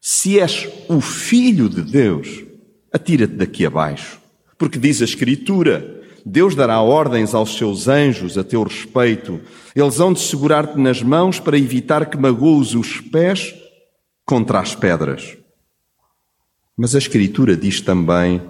se 0.00 0.40
és 0.40 0.68
o 0.88 1.00
filho 1.00 1.68
de 1.68 1.82
Deus, 1.82 2.44
atira-te 2.92 3.34
daqui 3.34 3.64
abaixo, 3.64 4.20
porque 4.58 4.78
diz 4.78 5.00
a 5.00 5.04
Escritura: 5.04 6.01
Deus 6.24 6.54
dará 6.54 6.80
ordens 6.80 7.34
aos 7.34 7.56
seus 7.56 7.88
anjos 7.88 8.38
a 8.38 8.44
teu 8.44 8.62
respeito. 8.62 9.40
Eles 9.74 9.98
hão 9.98 10.12
de 10.12 10.20
segurar-te 10.20 10.78
nas 10.78 11.02
mãos 11.02 11.40
para 11.40 11.58
evitar 11.58 12.06
que 12.06 12.16
magoes 12.16 12.74
os 12.74 13.00
pés 13.00 13.54
contra 14.24 14.60
as 14.60 14.74
pedras. 14.74 15.36
Mas 16.76 16.94
a 16.94 16.98
Escritura 16.98 17.56
diz 17.56 17.80
também: 17.80 18.40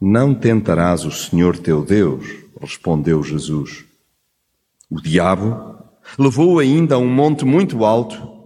Não 0.00 0.34
tentarás 0.34 1.04
o 1.04 1.10
Senhor 1.10 1.56
teu 1.58 1.84
Deus, 1.84 2.26
respondeu 2.60 3.22
Jesus. 3.22 3.84
O 4.90 5.00
diabo 5.00 5.76
levou-o 6.18 6.58
ainda 6.58 6.94
a 6.94 6.98
um 6.98 7.08
monte 7.08 7.44
muito 7.44 7.84
alto, 7.84 8.36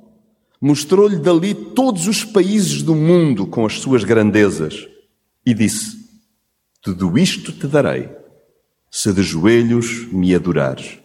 mostrou-lhe 0.61 1.19
dali 1.19 1.55
todos 1.55 2.07
os 2.07 2.25
países 2.25 2.83
do 2.83 2.95
mundo 2.95 3.47
com 3.47 3.67
as 3.67 3.81
suas 3.81 4.05
grandezas 4.05 4.89
e 5.45 5.53
disse: 5.53 5.99
Tudo 6.81 7.19
isto 7.19 7.53
te 7.53 7.67
darei, 7.67 8.09
se 8.91 9.13
de 9.13 9.23
joelhos 9.23 10.07
me 10.13 10.35
adorares. 10.35 10.99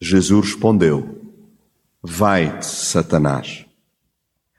Jesus 0.00 0.52
respondeu: 0.52 1.20
Vai-te, 2.02 2.66
Satanás 2.66 3.68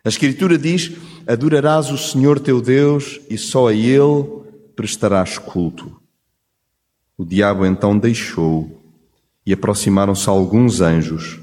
a 0.03 0.09
Escritura 0.09 0.57
diz: 0.57 0.91
Adorarás 1.27 1.91
o 1.91 1.97
Senhor 1.97 2.39
teu 2.39 2.61
Deus 2.61 3.19
e 3.29 3.37
só 3.37 3.67
a 3.67 3.73
Ele 3.73 4.41
prestarás 4.75 5.37
culto. 5.37 6.01
O 7.17 7.25
diabo 7.25 7.65
então 7.65 7.97
deixou 7.97 8.81
e 9.45 9.51
aproximaram-se 9.51 10.29
alguns 10.29 10.79
anjos, 10.79 11.39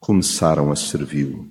começaram 0.00 0.72
a 0.72 0.76
servi-lo. 0.76 1.48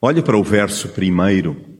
Olha 0.00 0.22
para 0.22 0.36
o 0.36 0.42
verso 0.42 0.88
primeiro 0.88 1.71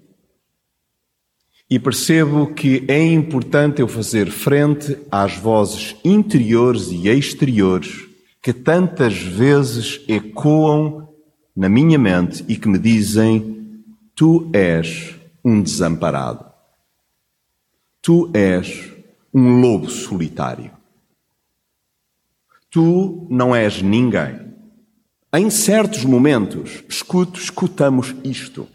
e 1.73 1.79
percebo 1.79 2.53
que 2.53 2.85
é 2.87 3.03
importante 3.03 3.81
eu 3.81 3.89
fazer 3.89 4.31
frente 4.31 4.95
às 5.11 5.39
vozes 5.39 5.97
interiores 6.05 6.89
e 6.91 7.09
exteriores 7.09 8.11
que 8.43 8.53
tantas 8.53 9.17
vezes 9.17 10.05
ecoam 10.07 11.09
na 11.57 11.71
minha 11.71 11.99
mente 11.99 12.45
e 12.47 12.59
que 12.59 12.69
me 12.69 12.79
dizem: 12.79 13.75
Tu 14.15 14.51
és 14.53 15.15
um 15.43 15.63
desamparado. 15.63 16.45
Tu 18.03 18.31
és 18.35 18.93
um 19.33 19.59
lobo 19.63 19.89
solitário. 19.89 20.73
Tu 22.69 23.27
não 23.31 23.57
és 23.57 23.81
ninguém. 23.81 24.41
Em 25.35 25.49
certos 25.49 26.05
momentos, 26.05 26.85
escuto, 26.87 27.41
escutamos 27.41 28.15
isto. 28.23 28.69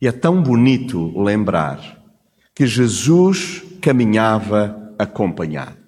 E 0.00 0.08
é 0.08 0.12
tão 0.12 0.42
bonito 0.42 1.18
lembrar 1.20 2.02
que 2.54 2.66
Jesus 2.66 3.62
caminhava 3.80 4.94
acompanhado. 4.98 5.78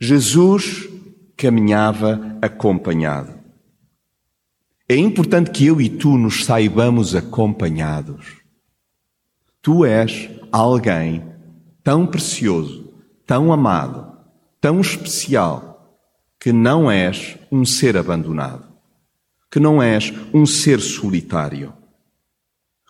Jesus 0.00 0.88
caminhava 1.36 2.38
acompanhado. 2.40 3.38
É 4.88 4.96
importante 4.96 5.50
que 5.50 5.66
eu 5.66 5.80
e 5.80 5.88
tu 5.88 6.16
nos 6.16 6.44
saibamos 6.44 7.14
acompanhados. 7.14 8.36
Tu 9.60 9.84
és 9.84 10.30
alguém 10.50 11.24
tão 11.82 12.06
precioso, 12.06 12.92
tão 13.26 13.52
amado, 13.52 14.16
tão 14.60 14.80
especial, 14.80 15.68
que 16.40 16.52
não 16.52 16.90
és 16.90 17.36
um 17.50 17.64
ser 17.64 17.96
abandonado, 17.96 18.66
que 19.50 19.58
não 19.58 19.82
és 19.82 20.12
um 20.32 20.46
ser 20.46 20.80
solitário. 20.80 21.77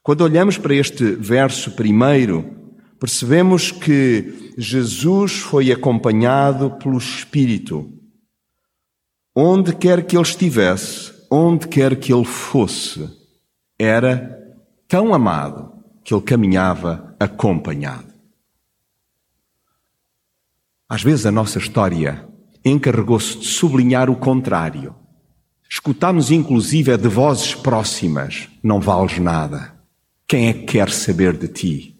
Quando 0.08 0.22
olhamos 0.22 0.56
para 0.56 0.74
este 0.74 1.04
verso 1.16 1.72
primeiro, 1.72 2.72
percebemos 2.98 3.70
que 3.70 4.54
Jesus 4.56 5.32
foi 5.40 5.70
acompanhado 5.70 6.70
pelo 6.78 6.96
Espírito. 6.96 7.92
Onde 9.36 9.76
quer 9.76 10.06
que 10.06 10.16
ele 10.16 10.22
estivesse, 10.22 11.12
onde 11.30 11.68
quer 11.68 11.94
que 11.94 12.10
ele 12.10 12.24
fosse, 12.24 13.06
era 13.78 14.34
tão 14.88 15.12
amado 15.12 15.74
que 16.02 16.14
ele 16.14 16.22
caminhava 16.22 17.14
acompanhado. 17.20 18.14
Às 20.88 21.02
vezes 21.02 21.26
a 21.26 21.30
nossa 21.30 21.58
história 21.58 22.26
encarregou-se 22.64 23.40
de 23.40 23.46
sublinhar 23.46 24.08
o 24.08 24.16
contrário. 24.16 24.94
Escutámos 25.68 26.30
inclusive 26.30 26.96
de 26.96 27.08
vozes 27.08 27.54
próximas: 27.54 28.48
não 28.62 28.80
vales 28.80 29.18
nada. 29.18 29.76
Quem 30.28 30.48
é 30.48 30.52
que 30.52 30.64
quer 30.64 30.90
saber 30.90 31.38
de 31.38 31.48
ti? 31.48 31.96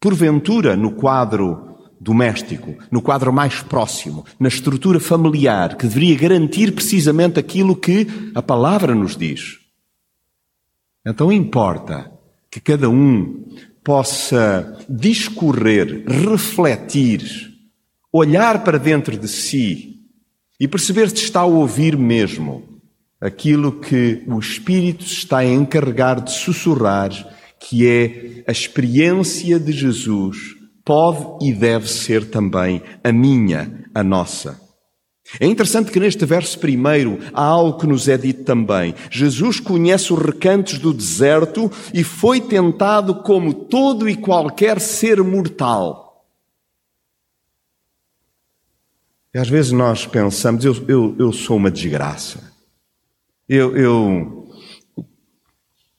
Porventura, 0.00 0.74
no 0.74 0.92
quadro 0.92 1.76
doméstico, 2.00 2.78
no 2.90 3.02
quadro 3.02 3.30
mais 3.30 3.62
próximo, 3.62 4.24
na 4.38 4.48
estrutura 4.48 4.98
familiar, 4.98 5.76
que 5.76 5.86
deveria 5.86 6.16
garantir 6.16 6.72
precisamente 6.72 7.38
aquilo 7.38 7.76
que 7.76 8.06
a 8.34 8.40
palavra 8.40 8.94
nos 8.94 9.18
diz. 9.18 9.58
Então 11.06 11.30
importa 11.30 12.10
que 12.50 12.58
cada 12.58 12.88
um 12.88 13.46
possa 13.84 14.78
discorrer, 14.88 16.04
refletir, 16.06 17.22
olhar 18.10 18.64
para 18.64 18.78
dentro 18.78 19.14
de 19.18 19.28
si 19.28 20.06
e 20.58 20.66
perceber 20.66 21.10
se 21.10 21.16
está 21.16 21.40
a 21.40 21.44
ouvir 21.44 21.98
mesmo 21.98 22.69
aquilo 23.20 23.80
que 23.80 24.22
o 24.26 24.38
Espírito 24.38 25.04
está 25.04 25.38
a 25.38 25.44
encarregar 25.44 26.20
de 26.22 26.32
sussurrar 26.32 27.10
que 27.60 27.86
é 27.86 28.42
a 28.48 28.52
experiência 28.52 29.60
de 29.60 29.70
Jesus, 29.70 30.56
pode 30.82 31.46
e 31.46 31.52
deve 31.52 31.86
ser 31.88 32.30
também 32.30 32.82
a 33.04 33.12
minha, 33.12 33.84
a 33.94 34.02
nossa. 34.02 34.58
É 35.38 35.46
interessante 35.46 35.92
que 35.92 36.00
neste 36.00 36.24
verso 36.24 36.58
primeiro 36.58 37.20
há 37.32 37.44
algo 37.44 37.78
que 37.78 37.86
nos 37.86 38.08
é 38.08 38.16
dito 38.16 38.42
também. 38.42 38.94
Jesus 39.10 39.60
conhece 39.60 40.12
os 40.12 40.18
recantos 40.18 40.78
do 40.78 40.92
deserto 40.92 41.70
e 41.94 42.02
foi 42.02 42.40
tentado 42.40 43.22
como 43.22 43.52
todo 43.52 44.08
e 44.08 44.16
qualquer 44.16 44.80
ser 44.80 45.22
mortal. 45.22 46.26
E 49.32 49.38
às 49.38 49.48
vezes 49.48 49.70
nós 49.70 50.06
pensamos, 50.06 50.64
eu, 50.64 50.74
eu, 50.88 51.14
eu 51.16 51.32
sou 51.32 51.56
uma 51.56 51.70
desgraça. 51.70 52.49
Eu, 53.52 53.76
eu, 53.76 54.48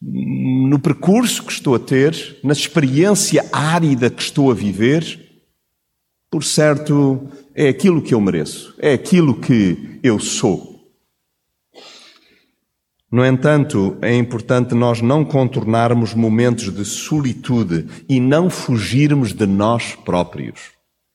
no 0.01 0.79
percurso 0.79 1.43
que 1.43 1.51
estou 1.51 1.75
a 1.75 1.79
ter, 1.79 2.39
na 2.41 2.53
experiência 2.53 3.45
árida 3.51 4.09
que 4.09 4.21
estou 4.21 4.49
a 4.49 4.53
viver, 4.53 5.43
por 6.29 6.45
certo, 6.45 7.27
é 7.53 7.67
aquilo 7.67 8.01
que 8.01 8.13
eu 8.13 8.21
mereço, 8.21 8.73
é 8.79 8.93
aquilo 8.93 9.37
que 9.37 9.99
eu 10.01 10.17
sou. 10.17 10.79
No 13.11 13.25
entanto, 13.25 13.97
é 14.01 14.15
importante 14.15 14.73
nós 14.73 15.01
não 15.01 15.25
contornarmos 15.25 16.13
momentos 16.13 16.73
de 16.73 16.85
solitude 16.85 17.85
e 18.07 18.21
não 18.21 18.49
fugirmos 18.49 19.33
de 19.33 19.45
nós 19.45 19.93
próprios. 19.93 20.71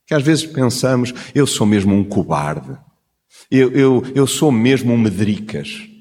Que 0.07 0.13
às 0.13 0.23
vezes 0.23 0.45
pensamos, 0.45 1.15
eu 1.35 1.47
sou 1.47 1.67
mesmo 1.67 1.95
um 1.95 2.05
cobarde, 2.05 2.77
eu, 3.51 3.73
eu, 3.73 4.05
eu 4.15 4.27
sou 4.27 4.53
mesmo 4.53 4.93
um 4.93 4.99
medricas. 4.99 5.96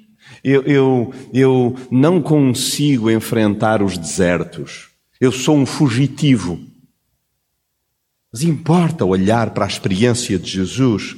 Eu, 0.48 0.62
eu, 0.62 1.14
eu 1.34 1.76
não 1.90 2.22
consigo 2.22 3.10
enfrentar 3.10 3.82
os 3.82 3.98
desertos. 3.98 4.90
Eu 5.20 5.32
sou 5.32 5.58
um 5.58 5.66
fugitivo. 5.66 6.60
Mas 8.32 8.44
importa 8.44 9.04
olhar 9.04 9.56
para 9.56 9.66
a 9.66 9.68
experiência 9.68 10.38
de 10.38 10.48
Jesus 10.48 11.18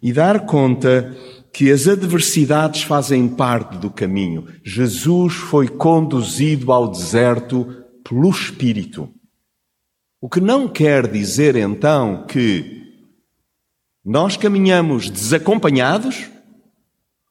e 0.00 0.10
dar 0.10 0.46
conta 0.46 1.14
que 1.52 1.70
as 1.70 1.86
adversidades 1.86 2.82
fazem 2.82 3.28
parte 3.28 3.76
do 3.76 3.90
caminho. 3.90 4.48
Jesus 4.64 5.34
foi 5.34 5.68
conduzido 5.68 6.72
ao 6.72 6.90
deserto 6.90 7.84
pelo 8.02 8.30
Espírito. 8.30 9.12
O 10.18 10.30
que 10.30 10.40
não 10.40 10.66
quer 10.66 11.06
dizer 11.06 11.56
então 11.56 12.24
que 12.26 12.84
nós 14.02 14.38
caminhamos 14.38 15.10
desacompanhados 15.10 16.30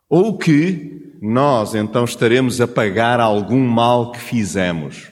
ou 0.07 0.37
que 0.37 1.01
nós 1.21 1.75
então 1.75 2.03
estaremos 2.03 2.59
a 2.59 2.67
pagar 2.67 3.19
algum 3.19 3.63
mal 3.63 4.11
que 4.11 4.19
fizemos. 4.19 5.11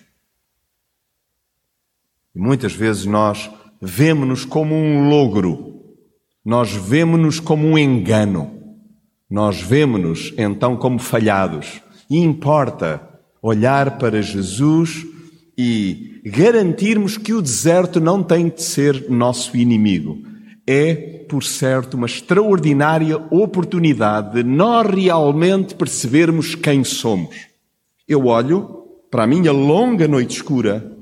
E 2.36 2.40
muitas 2.40 2.74
vezes 2.74 3.06
nós 3.06 3.50
vemos-nos 3.80 4.44
como 4.44 4.74
um 4.74 5.08
logro, 5.08 5.84
nós 6.44 6.72
vemos-nos 6.72 7.40
como 7.40 7.68
um 7.68 7.78
engano, 7.78 8.52
nós 9.30 9.62
vemos-nos 9.62 10.34
então 10.36 10.76
como 10.76 10.98
falhados. 10.98 11.80
E 12.10 12.18
importa 12.18 13.08
olhar 13.40 14.00
para 14.00 14.20
Jesus 14.20 15.06
e 15.56 16.22
garantirmos 16.26 17.18
que 17.18 17.34
o 17.34 17.42
deserto 17.42 18.00
não 18.00 18.24
tem 18.24 18.50
de 18.50 18.64
ser 18.64 19.10
nosso 19.12 19.56
inimigo. 19.56 20.29
É 20.72 20.94
por 21.28 21.44
certo, 21.44 21.96
uma 21.96 22.06
extraordinária 22.06 23.18
oportunidade 23.32 24.36
de 24.36 24.44
nós 24.44 24.86
realmente 24.86 25.74
percebermos 25.74 26.54
quem 26.54 26.84
somos. 26.84 27.36
Eu 28.08 28.28
olho 28.28 28.86
para 29.10 29.24
a 29.24 29.28
minha 29.28 29.52
longa 29.52 30.08
noite 30.08 30.36
escura 30.36 30.96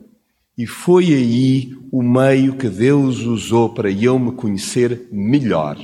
e 0.57 0.65
foi 0.65 1.13
aí 1.13 1.77
o 1.91 2.01
meio 2.01 2.55
que 2.55 2.69
Deus 2.69 3.19
usou 3.19 3.73
para 3.73 3.91
eu 3.91 4.17
me 4.17 4.31
conhecer 4.31 5.09
melhor, 5.11 5.77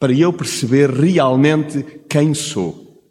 para 0.00 0.12
eu 0.12 0.32
perceber 0.32 0.90
realmente 0.90 1.84
quem 2.08 2.34
sou. 2.34 3.04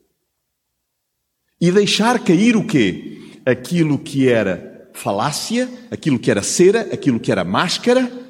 E 1.62 1.72
deixar 1.72 2.22
cair 2.22 2.58
o 2.58 2.68
quê? 2.68 3.40
Aquilo 3.46 3.98
que 3.98 4.28
era 4.28 4.92
falácia, 4.94 5.70
aquilo 5.90 6.20
que 6.20 6.30
era 6.30 6.44
cera, 6.44 6.82
aquilo 6.92 7.18
que 7.18 7.32
era 7.32 7.46
máscara, 7.46 8.21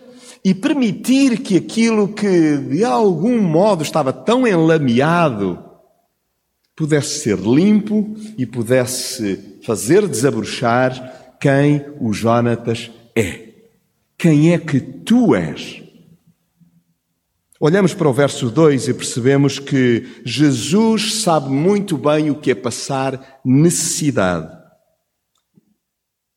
e 0.43 0.53
permitir 0.53 1.39
que 1.39 1.57
aquilo 1.57 2.07
que 2.07 2.57
de 2.57 2.83
algum 2.83 3.39
modo 3.41 3.83
estava 3.83 4.11
tão 4.11 4.47
enlameado 4.47 5.63
pudesse 6.75 7.19
ser 7.19 7.37
limpo 7.37 8.15
e 8.37 8.45
pudesse 8.45 9.59
fazer 9.63 10.07
desabrochar 10.07 11.35
quem 11.39 11.85
o 11.99 12.11
Jonatas 12.11 12.91
é. 13.15 13.49
Quem 14.17 14.53
é 14.53 14.57
que 14.57 14.79
tu 14.79 15.35
és? 15.35 15.81
Olhamos 17.59 17.93
para 17.93 18.09
o 18.09 18.13
verso 18.13 18.49
2 18.49 18.87
e 18.87 18.93
percebemos 18.93 19.59
que 19.59 20.21
Jesus 20.25 21.21
sabe 21.21 21.49
muito 21.49 21.95
bem 21.95 22.31
o 22.31 22.35
que 22.35 22.49
é 22.49 22.55
passar 22.55 23.39
necessidade. 23.45 24.60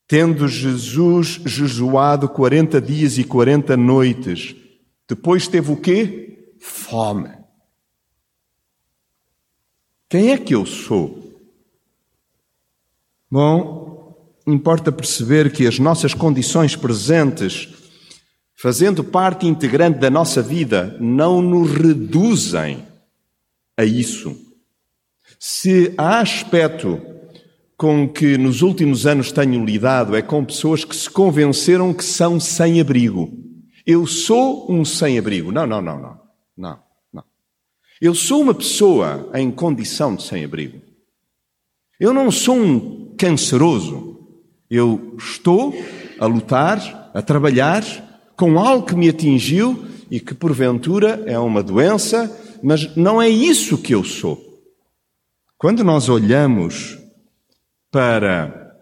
Tendo 0.07 0.47
Jesus 0.47 1.41
jejuado 1.47 2.29
40 2.29 2.81
dias 2.81 3.17
e 3.17 3.25
40 3.25 3.77
noites, 3.77 4.55
depois 5.09 5.49
teve 5.49 5.73
o 5.73 5.77
quê? 5.77 6.55
Fome. 6.59 7.31
Quem 10.09 10.31
é 10.31 10.39
que 10.39 10.55
eu 10.55 10.67
sou? 10.67 11.25
Bom, 13.31 14.31
importa 14.47 14.93
perceber 14.93 15.51
que 15.51 15.67
as 15.67 15.79
nossas 15.79 16.15
condições 16.15 16.77
presentes, 16.77 17.69
fazendo 18.55 19.03
parte 19.03 19.47
integrante 19.47 19.99
da 19.99 20.11
nossa 20.11 20.43
vida, 20.43 20.97
não 21.01 21.43
nos 21.43 21.73
reduzem 21.73 22.87
a 23.77 23.85
isso. 23.85 24.37
Se 25.39 25.93
há 25.99 26.21
aspecto 26.21 27.14
com 27.77 28.09
que 28.09 28.39
nos 28.39 28.63
últimos 28.63 29.07
anos 29.07 29.33
tenho 29.33 29.65
lidado 29.65 30.15
é 30.15 30.23
com 30.23 30.45
pessoas 30.45 30.85
que 30.85 30.95
se 30.95 31.11
convenceram 31.11 31.93
que 31.93 32.05
são 32.05 32.39
sem 32.39 32.81
abrigo. 32.81 33.33
Eu 33.87 34.07
sou 34.07 34.71
um 34.71 34.85
sem 34.85 35.19
abrigo. 35.19 35.53
Não, 35.53 35.67
não, 35.67 35.83
não, 35.83 36.01
não. 36.01 36.21
Não, 36.57 36.79
não. 37.13 37.25
Eu 38.01 38.15
sou 38.15 38.41
uma 38.41 38.55
pessoa 38.55 39.31
em 39.35 39.51
condição 39.51 40.15
de 40.15 40.23
sem 40.23 40.45
abrigo. 40.45 40.81
Eu 41.99 42.13
não 42.15 42.31
sou 42.31 42.57
um 42.57 43.15
canceroso. 43.17 44.21
Eu 44.71 45.15
estou 45.19 45.75
a 46.19 46.27
lutar, 46.27 47.11
a 47.13 47.21
trabalhar 47.21 47.85
com 48.37 48.59
algo 48.59 48.87
que 48.87 48.95
me 48.95 49.09
atingiu 49.09 49.87
e 50.11 50.21
que 50.21 50.35
porventura 50.35 51.23
é 51.27 51.39
uma 51.39 51.63
doença, 51.63 52.31
mas 52.63 52.97
não 52.97 53.21
é 53.21 53.29
isso 53.29 53.79
que 53.79 53.95
eu 53.95 54.03
sou. 54.03 54.43
Quando 55.59 55.85
nós 55.85 56.09
olhamos 56.09 56.99
para 57.95 58.75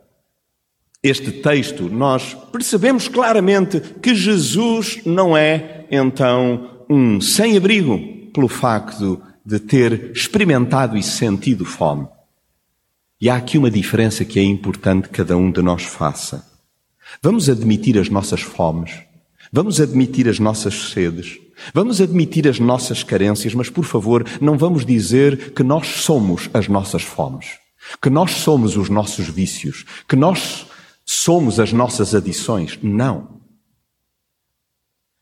este 1.03 1.31
texto, 1.31 1.91
nós 1.91 2.35
percebemos 2.51 3.09
claramente 3.09 3.79
que 4.01 4.15
Jesus 4.15 5.03
não 5.05 5.37
é, 5.37 5.87
então, 5.91 6.87
um 6.89 7.21
sem-abrigo 7.21 7.99
pelo 8.33 8.49
facto 8.49 9.21
de 9.45 9.59
ter 9.59 10.13
experimentado 10.15 10.97
e 10.97 11.03
sentido 11.03 11.67
fome. 11.67 12.09
E 13.21 13.29
há 13.29 13.37
aqui 13.37 13.59
uma 13.59 13.71
diferença 13.71 14.25
que 14.25 14.41
é 14.41 14.43
importante 14.43 15.11
que 15.11 15.15
cada 15.17 15.37
um 15.37 15.51
de 15.51 15.61
nós 15.61 15.83
faça. 15.83 16.47
Vamos 17.21 17.51
admitir 17.51 17.99
as 17.99 18.09
nossas 18.09 18.41
fomes, 18.41 18.93
vamos 19.53 19.79
admitir 19.79 20.27
as 20.27 20.39
nossas 20.39 20.91
sedes, 20.91 21.39
vamos 21.75 22.01
admitir 22.01 22.49
as 22.49 22.59
nossas 22.59 23.03
carências, 23.03 23.53
mas 23.53 23.69
por 23.69 23.85
favor, 23.85 24.25
não 24.41 24.57
vamos 24.57 24.87
dizer 24.87 25.53
que 25.53 25.63
nós 25.63 25.87
somos 25.87 26.49
as 26.55 26.67
nossas 26.67 27.03
fomes 27.03 27.61
que 28.01 28.11
nós 28.11 28.33
somos 28.33 28.77
os 28.77 28.89
nossos 28.89 29.29
vícios, 29.29 29.85
que 30.09 30.17
nós 30.17 30.67
somos 31.05 31.59
as 31.59 31.73
nossas 31.73 32.15
adições. 32.15 32.79
Não. 32.83 33.41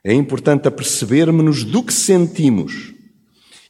É 0.04 0.14
importante 0.14 0.68
apercebermos-nos 0.68 1.64
do 1.64 1.82
que 1.82 1.92
sentimos 1.92 2.94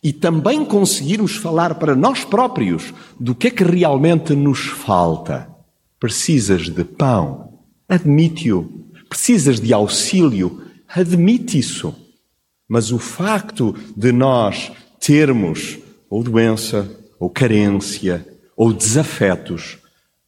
e 0.02 0.12
também 0.12 0.64
conseguirmos 0.64 1.36
falar 1.36 1.74
para 1.74 1.94
nós 1.94 2.24
próprios 2.24 2.94
do 3.18 3.34
que 3.34 3.48
é 3.48 3.50
que 3.50 3.64
realmente 3.64 4.34
nos 4.34 4.60
falta. 4.60 5.48
Precisas 5.98 6.68
de 6.68 6.84
pão, 6.84 7.58
admite-o. 7.88 8.80
Precisas 9.08 9.60
de 9.60 9.74
auxílio, 9.74 10.62
admite 10.88 11.58
isso. 11.58 11.94
Mas 12.68 12.92
o 12.92 12.98
facto 12.98 13.74
de 13.96 14.12
nós 14.12 14.70
termos 15.00 15.78
ou 16.08 16.22
doença, 16.22 16.88
ou 17.18 17.28
carência, 17.28 18.26
ou 18.60 18.74
desafetos, 18.74 19.78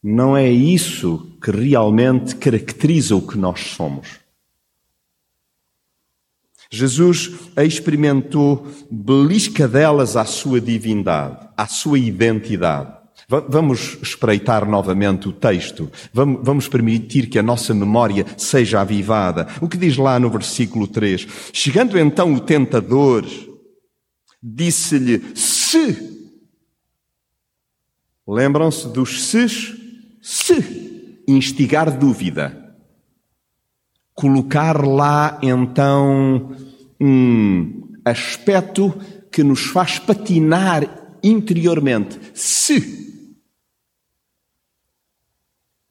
não 0.02 0.34
é 0.34 0.50
isso 0.50 1.36
que 1.42 1.50
realmente 1.50 2.34
caracteriza 2.36 3.14
o 3.14 3.20
que 3.20 3.36
nós 3.36 3.60
somos. 3.60 4.20
Jesus 6.70 7.30
experimentou 7.58 8.66
beliscadelas 8.90 10.16
à 10.16 10.24
sua 10.24 10.62
divindade, 10.62 11.46
à 11.54 11.66
sua 11.66 11.98
identidade. 11.98 12.90
Vamos 13.28 13.98
espreitar 14.00 14.66
novamente 14.66 15.28
o 15.28 15.32
texto. 15.32 15.92
Vamos 16.14 16.68
permitir 16.68 17.26
que 17.26 17.38
a 17.38 17.42
nossa 17.42 17.74
memória 17.74 18.24
seja 18.38 18.80
avivada. 18.80 19.46
O 19.60 19.68
que 19.68 19.76
diz 19.76 19.98
lá 19.98 20.18
no 20.18 20.30
versículo 20.30 20.88
3? 20.88 21.28
Chegando 21.52 21.98
então 21.98 22.32
o 22.32 22.40
tentador, 22.40 23.26
disse-lhe: 24.42 25.22
Se 25.34 26.11
Lembram-se 28.26 28.88
dos 28.88 29.24
ses? 29.24 29.74
Se 30.20 31.22
instigar 31.26 31.96
dúvida. 31.96 32.76
Colocar 34.14 34.84
lá 34.86 35.38
então 35.42 36.54
um 37.00 37.82
aspecto 38.04 38.92
que 39.30 39.42
nos 39.42 39.64
faz 39.64 39.98
patinar 39.98 41.18
interiormente. 41.22 42.20
Se. 42.34 43.02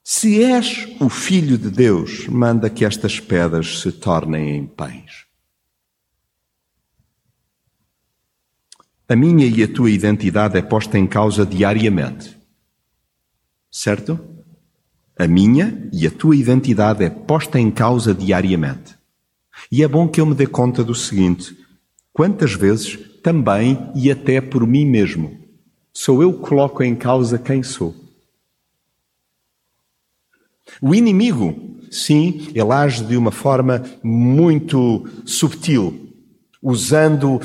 Se 0.03 0.43
és 0.43 0.87
o 0.99 1.09
Filho 1.09 1.57
de 1.57 1.69
Deus, 1.69 2.27
manda 2.27 2.69
que 2.69 2.85
estas 2.85 3.19
pedras 3.19 3.79
se 3.79 3.91
tornem 3.91 4.57
em 4.57 4.67
pães. 4.67 5.30
A 9.11 9.15
minha 9.17 9.45
e 9.45 9.61
a 9.61 9.67
tua 9.67 9.91
identidade 9.91 10.57
é 10.57 10.61
posta 10.61 10.97
em 10.97 11.05
causa 11.05 11.45
diariamente. 11.45 12.37
Certo? 13.69 14.17
A 15.19 15.27
minha 15.27 15.89
e 15.91 16.07
a 16.07 16.09
tua 16.09 16.33
identidade 16.33 17.03
é 17.03 17.09
posta 17.09 17.59
em 17.59 17.69
causa 17.69 18.13
diariamente. 18.13 18.95
E 19.69 19.83
é 19.83 19.87
bom 19.89 20.07
que 20.07 20.21
eu 20.21 20.25
me 20.25 20.33
dê 20.33 20.47
conta 20.47 20.81
do 20.81 20.95
seguinte: 20.95 21.53
quantas 22.13 22.53
vezes 22.53 22.97
também 23.21 23.91
e 23.93 24.09
até 24.09 24.39
por 24.39 24.65
mim 24.65 24.85
mesmo 24.85 25.37
sou 25.91 26.23
eu 26.23 26.31
que 26.31 26.47
coloco 26.47 26.81
em 26.81 26.95
causa 26.95 27.37
quem 27.37 27.61
sou. 27.61 27.93
O 30.81 30.95
inimigo, 30.95 31.81
sim, 31.91 32.47
ele 32.55 32.71
age 32.71 33.03
de 33.03 33.17
uma 33.17 33.31
forma 33.31 33.83
muito 34.01 35.05
subtil, 35.25 36.13
usando 36.63 37.41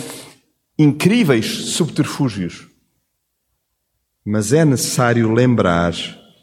incríveis 0.79 1.71
subterfúgios. 1.71 2.67
Mas 4.25 4.53
é 4.53 4.65
necessário 4.65 5.33
lembrar 5.33 5.95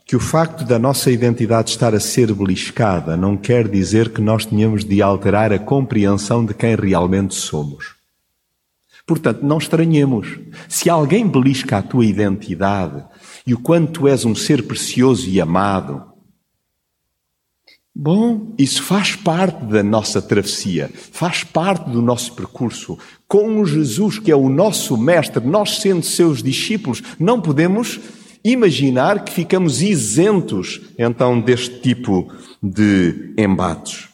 que 0.08 0.16
o 0.16 0.20
facto 0.20 0.66
da 0.66 0.80
nossa 0.80 1.12
identidade 1.12 1.70
estar 1.70 1.94
a 1.94 2.00
ser 2.00 2.34
beliscada 2.34 3.16
não 3.16 3.38
quer 3.38 3.68
dizer 3.68 4.10
que 4.10 4.22
nós 4.22 4.46
tenhamos 4.46 4.84
de 4.84 5.02
alterar 5.02 5.54
a 5.54 5.60
compreensão 5.60 6.46
de 6.46 6.54
quem 6.54 6.76
realmente 6.76 7.36
somos. 7.36 7.96
Portanto, 9.06 9.44
não 9.44 9.58
estranhemos. 9.58 10.40
Se 10.68 10.90
alguém 10.90 11.28
belisca 11.28 11.78
a 11.78 11.82
tua 11.82 12.06
identidade 12.06 13.04
e 13.46 13.54
o 13.54 13.60
quanto 13.60 14.08
és 14.08 14.26
um 14.26 14.34
ser 14.34 14.64
precioso 14.64 15.30
e 15.30 15.40
amado, 15.40 16.13
Bom, 17.96 18.56
isso 18.58 18.82
faz 18.82 19.16
parte 19.16 19.66
da 19.66 19.84
nossa 19.84 20.20
travessia, 20.20 20.90
faz 21.12 21.44
parte 21.44 21.92
do 21.92 22.02
nosso 22.02 22.34
percurso. 22.34 22.98
Com 23.28 23.64
Jesus, 23.64 24.18
que 24.18 24.32
é 24.32 24.36
o 24.36 24.50
nosso 24.50 24.98
mestre, 24.98 25.46
nós 25.46 25.78
sendo 25.78 26.04
seus 26.04 26.42
discípulos, 26.42 27.04
não 27.20 27.40
podemos 27.40 28.00
imaginar 28.44 29.24
que 29.24 29.32
ficamos 29.32 29.84
isentos 29.84 30.82
então 30.98 31.40
deste 31.40 31.82
tipo 31.82 32.34
de 32.62 33.34
embates. 33.38 34.10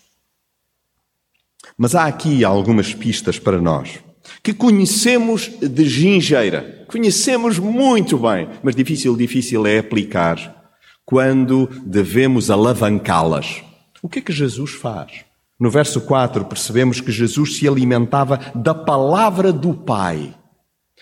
Mas 1.77 1.95
há 1.95 2.05
aqui 2.05 2.43
algumas 2.43 2.93
pistas 2.93 3.39
para 3.39 3.61
nós 3.61 3.99
que 4.43 4.53
conhecemos 4.53 5.49
de 5.61 5.87
gingeira, 5.87 6.85
conhecemos 6.87 7.57
muito 7.57 8.17
bem, 8.17 8.49
mas 8.61 8.75
difícil, 8.75 9.15
difícil 9.15 9.65
é 9.65 9.79
aplicar 9.79 10.73
quando 11.05 11.67
devemos 11.85 12.51
alavancá-las. 12.51 13.68
O 14.01 14.09
que 14.09 14.19
é 14.19 14.21
que 14.21 14.33
Jesus 14.33 14.71
faz? 14.71 15.25
No 15.59 15.69
verso 15.69 16.01
4 16.01 16.45
percebemos 16.45 17.01
que 17.01 17.11
Jesus 17.11 17.57
se 17.57 17.67
alimentava 17.67 18.39
da 18.55 18.73
palavra 18.73 19.51
do 19.51 19.73
Pai. 19.73 20.33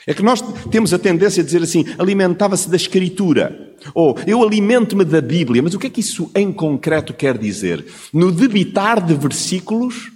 É 0.05 0.13
que 0.13 0.23
nós 0.23 0.41
temos 0.71 0.93
a 0.93 0.99
tendência 0.99 1.41
a 1.41 1.45
dizer 1.45 1.61
assim, 1.61 1.85
alimentava-se 1.97 2.69
da 2.69 2.75
Escritura. 2.75 3.75
Ou 3.93 4.17
eu 4.25 4.41
alimento-me 4.43 5.05
da 5.05 5.21
Bíblia. 5.21 5.61
Mas 5.61 5.73
o 5.73 5.79
que 5.79 5.87
é 5.87 5.89
que 5.89 5.99
isso 5.99 6.31
em 6.35 6.51
concreto 6.51 7.13
quer 7.13 7.37
dizer? 7.37 7.85
No 8.13 8.31
debitar 8.31 9.03
de 9.05 9.13
versículos, 9.13 10.11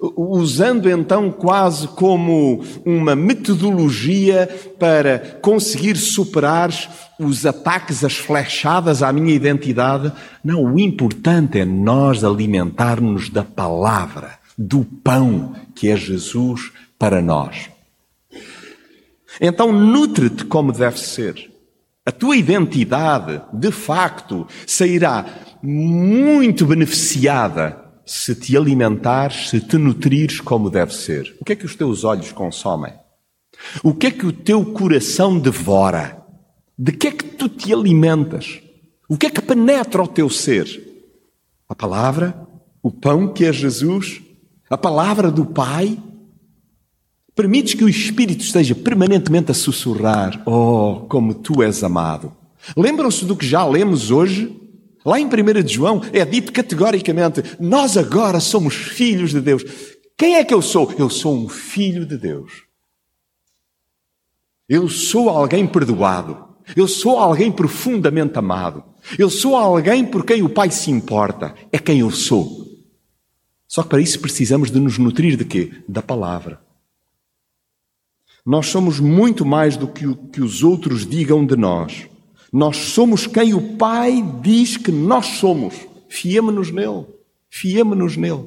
usando 0.00 0.88
então 0.90 1.30
quase 1.30 1.88
como 1.88 2.62
uma 2.84 3.14
metodologia 3.14 4.48
para 4.78 5.18
conseguir 5.40 5.96
superar 5.96 6.70
os 7.18 7.46
ataques, 7.46 8.04
as 8.04 8.16
flechadas 8.16 9.02
à 9.02 9.12
minha 9.12 9.34
identidade. 9.34 10.12
Não, 10.44 10.62
o 10.64 10.78
importante 10.78 11.58
é 11.58 11.64
nós 11.64 12.24
alimentarmos 12.24 13.30
da 13.30 13.44
palavra, 13.44 14.38
do 14.56 14.84
pão 14.84 15.54
que 15.74 15.88
é 15.88 15.96
Jesus 15.96 16.72
para 16.98 17.20
nós. 17.20 17.70
Então 19.40 19.72
nutre-te 19.72 20.44
como 20.44 20.72
deve 20.72 20.98
ser. 20.98 21.50
A 22.04 22.12
tua 22.12 22.36
identidade, 22.36 23.42
de 23.52 23.72
facto, 23.72 24.46
sairá 24.64 25.26
muito 25.62 26.64
beneficiada 26.64 27.85
se 28.06 28.36
te 28.36 28.56
alimentares, 28.56 29.50
se 29.50 29.60
te 29.60 29.76
nutrires 29.76 30.40
como 30.40 30.70
deve 30.70 30.94
ser. 30.94 31.36
O 31.40 31.44
que 31.44 31.52
é 31.52 31.56
que 31.56 31.66
os 31.66 31.74
teus 31.74 32.04
olhos 32.04 32.30
consomem? 32.30 32.92
O 33.82 33.92
que 33.92 34.06
é 34.06 34.10
que 34.12 34.24
o 34.24 34.32
teu 34.32 34.64
coração 34.64 35.36
devora? 35.38 36.24
De 36.78 36.92
que 36.92 37.08
é 37.08 37.10
que 37.10 37.24
tu 37.24 37.48
te 37.48 37.72
alimentas? 37.72 38.60
O 39.08 39.16
que 39.16 39.26
é 39.26 39.30
que 39.30 39.42
penetra 39.42 40.04
o 40.04 40.06
teu 40.06 40.30
ser? 40.30 40.66
A 41.68 41.74
palavra, 41.74 42.46
o 42.80 42.92
pão 42.92 43.32
que 43.32 43.44
é 43.44 43.52
Jesus, 43.52 44.22
a 44.70 44.78
palavra 44.78 45.30
do 45.30 45.44
Pai. 45.44 45.98
Permites 47.34 47.74
que 47.74 47.84
o 47.84 47.88
Espírito 47.88 48.42
esteja 48.42 48.74
permanentemente 48.74 49.50
a 49.50 49.54
sussurrar: 49.54 50.42
Oh, 50.46 51.06
como 51.08 51.34
tu 51.34 51.60
és 51.62 51.82
amado. 51.82 52.32
Lembram-se 52.76 53.24
do 53.24 53.36
que 53.36 53.46
já 53.46 53.64
lemos 53.64 54.10
hoje? 54.10 54.65
Lá 55.06 55.20
em 55.20 55.26
1 55.26 55.62
de 55.62 55.72
João 55.72 56.02
é 56.12 56.24
dito 56.24 56.52
categoricamente: 56.52 57.40
Nós 57.60 57.96
agora 57.96 58.40
somos 58.40 58.74
filhos 58.74 59.30
de 59.30 59.40
Deus. 59.40 59.62
Quem 60.18 60.34
é 60.34 60.44
que 60.44 60.52
eu 60.52 60.60
sou? 60.60 60.92
Eu 60.98 61.08
sou 61.08 61.32
um 61.32 61.48
filho 61.48 62.04
de 62.04 62.18
Deus. 62.18 62.64
Eu 64.68 64.88
sou 64.88 65.30
alguém 65.30 65.64
perdoado. 65.64 66.44
Eu 66.74 66.88
sou 66.88 67.20
alguém 67.20 67.52
profundamente 67.52 68.36
amado. 68.36 68.82
Eu 69.16 69.30
sou 69.30 69.54
alguém 69.54 70.04
por 70.04 70.24
quem 70.24 70.42
o 70.42 70.48
Pai 70.48 70.72
se 70.72 70.90
importa. 70.90 71.54
É 71.70 71.78
quem 71.78 72.00
eu 72.00 72.10
sou. 72.10 72.66
Só 73.68 73.84
que 73.84 73.90
para 73.90 74.00
isso 74.00 74.18
precisamos 74.18 74.72
de 74.72 74.80
nos 74.80 74.98
nutrir 74.98 75.36
de 75.36 75.44
quê? 75.44 75.70
Da 75.88 76.02
palavra. 76.02 76.60
Nós 78.44 78.66
somos 78.66 78.98
muito 78.98 79.46
mais 79.46 79.76
do 79.76 79.86
que 79.86 80.04
o 80.04 80.16
que 80.16 80.40
os 80.40 80.64
outros 80.64 81.06
digam 81.06 81.46
de 81.46 81.56
nós. 81.56 82.08
Nós 82.56 82.78
somos 82.78 83.26
quem 83.26 83.52
o 83.52 83.76
Pai 83.76 84.24
diz 84.40 84.78
que 84.78 84.90
nós 84.90 85.26
somos. 85.26 85.74
Fiemo-nos 86.08 86.70
nele. 86.70 87.04
Fiemo-nos 87.50 88.16
nele. 88.16 88.46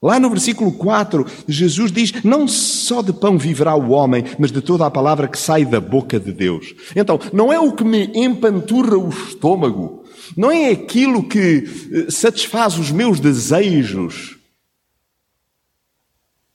Lá 0.00 0.20
no 0.20 0.30
versículo 0.30 0.70
4, 0.70 1.26
Jesus 1.48 1.90
diz: 1.90 2.22
Não 2.22 2.46
só 2.46 3.02
de 3.02 3.12
pão 3.12 3.36
viverá 3.36 3.74
o 3.74 3.90
homem, 3.90 4.22
mas 4.38 4.52
de 4.52 4.60
toda 4.60 4.86
a 4.86 4.90
palavra 4.90 5.26
que 5.26 5.36
sai 5.36 5.64
da 5.64 5.80
boca 5.80 6.20
de 6.20 6.30
Deus. 6.30 6.76
Então, 6.94 7.18
não 7.32 7.52
é 7.52 7.58
o 7.58 7.72
que 7.72 7.82
me 7.82 8.04
empanturra 8.14 8.96
o 8.96 9.08
estômago, 9.08 10.04
não 10.36 10.52
é 10.52 10.70
aquilo 10.70 11.24
que 11.24 11.64
eh, 11.92 12.10
satisfaz 12.12 12.78
os 12.78 12.92
meus 12.92 13.18
desejos, 13.18 14.38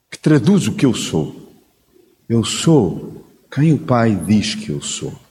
que 0.10 0.18
traduz 0.18 0.66
o 0.66 0.76
que 0.76 0.86
eu 0.86 0.94
sou. 0.94 1.36
Eu 2.30 2.46
sou 2.46 3.26
quem 3.54 3.74
o 3.74 3.80
Pai 3.80 4.16
diz 4.16 4.56
que 4.56 4.70
eu 4.70 4.82
sou. 4.82 5.23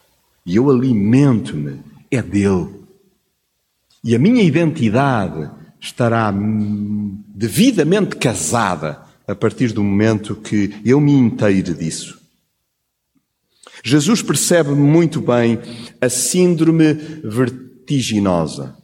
E 0.45 0.57
eu 0.57 0.71
alimento-me, 0.71 1.81
é 2.11 2.21
dele. 2.21 2.83
E 4.05 4.15
a 4.15 4.19
minha 4.19 4.43
identidade 4.43 5.51
estará 5.81 6.33
devidamente 7.35 8.17
casada 8.17 9.03
a 9.27 9.35
partir 9.35 9.73
do 9.73 9.83
momento 9.83 10.37
que 10.37 10.75
eu 10.85 11.01
me 11.01 11.13
inteiro 11.13 11.75
disso. 11.75 12.21
Jesus 13.85 14.23
percebe 14.23 14.71
muito 14.71 15.21
bem 15.21 15.59
a 16.01 16.09
síndrome 16.09 16.95
vertiginosa. 17.25 18.77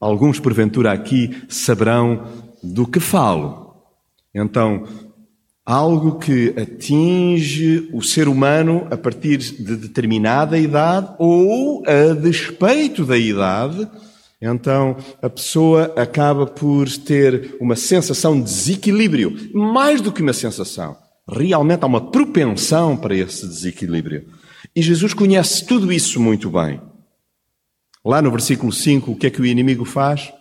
Alguns, 0.00 0.40
porventura, 0.40 0.92
aqui 0.92 1.42
saberão 1.48 2.26
do 2.62 2.86
que 2.86 3.00
falo. 3.00 3.74
Então, 4.34 4.86
algo 5.70 6.18
que 6.18 6.54
atinge 6.56 7.90
o 7.92 8.02
ser 8.02 8.26
humano 8.26 8.86
a 8.90 8.96
partir 8.96 9.36
de 9.36 9.76
determinada 9.76 10.58
idade 10.58 11.14
ou 11.18 11.82
a 11.86 12.14
despeito 12.14 13.04
da 13.04 13.18
idade 13.18 13.86
então 14.40 14.96
a 15.20 15.28
pessoa 15.28 15.92
acaba 15.96 16.46
por 16.46 16.88
ter 16.98 17.56
uma 17.60 17.74
sensação 17.74 18.36
de 18.38 18.44
desequilíbrio, 18.44 19.50
mais 19.52 20.00
do 20.00 20.12
que 20.12 20.22
uma 20.22 20.32
sensação. 20.32 20.96
Realmente 21.28 21.82
há 21.82 21.86
uma 21.86 22.10
propensão 22.10 22.96
para 22.96 23.16
esse 23.16 23.46
desequilíbrio. 23.46 24.28
E 24.74 24.80
Jesus 24.80 25.12
conhece 25.12 25.66
tudo 25.66 25.92
isso 25.92 26.20
muito 26.20 26.50
bem. 26.50 26.80
Lá 28.04 28.22
no 28.22 28.30
versículo 28.30 28.72
5, 28.72 29.10
o 29.10 29.16
que 29.16 29.26
é 29.26 29.30
que 29.30 29.42
o 29.42 29.46
inimigo 29.46 29.84
faz? 29.84 30.32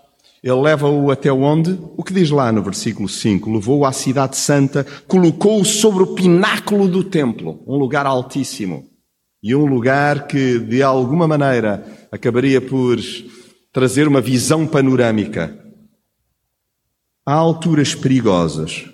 Ele 0.47 0.61
leva-o 0.61 1.11
até 1.11 1.29
onde? 1.29 1.77
O 1.97 2.01
que 2.01 2.13
diz 2.13 2.29
lá 2.29 2.53
no 2.53 2.63
versículo 2.63 3.09
5? 3.09 3.51
Levou-o 3.51 3.83
à 3.83 3.91
cidade 3.91 4.37
santa, 4.37 4.85
colocou-o 5.05 5.65
sobre 5.65 6.03
o 6.03 6.15
pináculo 6.15 6.87
do 6.87 7.03
templo, 7.03 7.61
um 7.67 7.75
lugar 7.75 8.05
altíssimo. 8.05 8.89
E 9.43 9.53
um 9.53 9.65
lugar 9.65 10.25
que, 10.25 10.57
de 10.57 10.81
alguma 10.81 11.27
maneira, 11.27 12.07
acabaria 12.09 12.61
por 12.61 12.97
trazer 13.73 14.07
uma 14.07 14.21
visão 14.21 14.65
panorâmica. 14.65 15.53
Há 17.25 17.33
alturas 17.33 17.93
perigosas, 17.93 18.89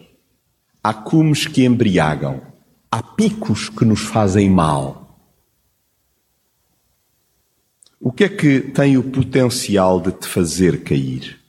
há 0.83 0.91
cumes 0.91 1.45
que 1.45 1.63
embriagam, 1.63 2.41
há 2.89 3.03
picos 3.03 3.69
que 3.69 3.85
nos 3.85 4.01
fazem 4.01 4.49
mal. 4.49 5.19
O 8.01 8.11
que 8.11 8.23
é 8.23 8.29
que 8.29 8.59
tem 8.59 8.97
o 8.97 9.03
potencial 9.03 10.01
de 10.01 10.11
te 10.13 10.27
fazer 10.27 10.83
cair? 10.83 11.42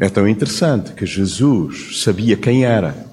É 0.00 0.08
tão 0.08 0.26
interessante 0.26 0.94
que 0.94 1.04
Jesus 1.04 2.00
sabia 2.02 2.34
quem 2.34 2.64
era 2.64 3.06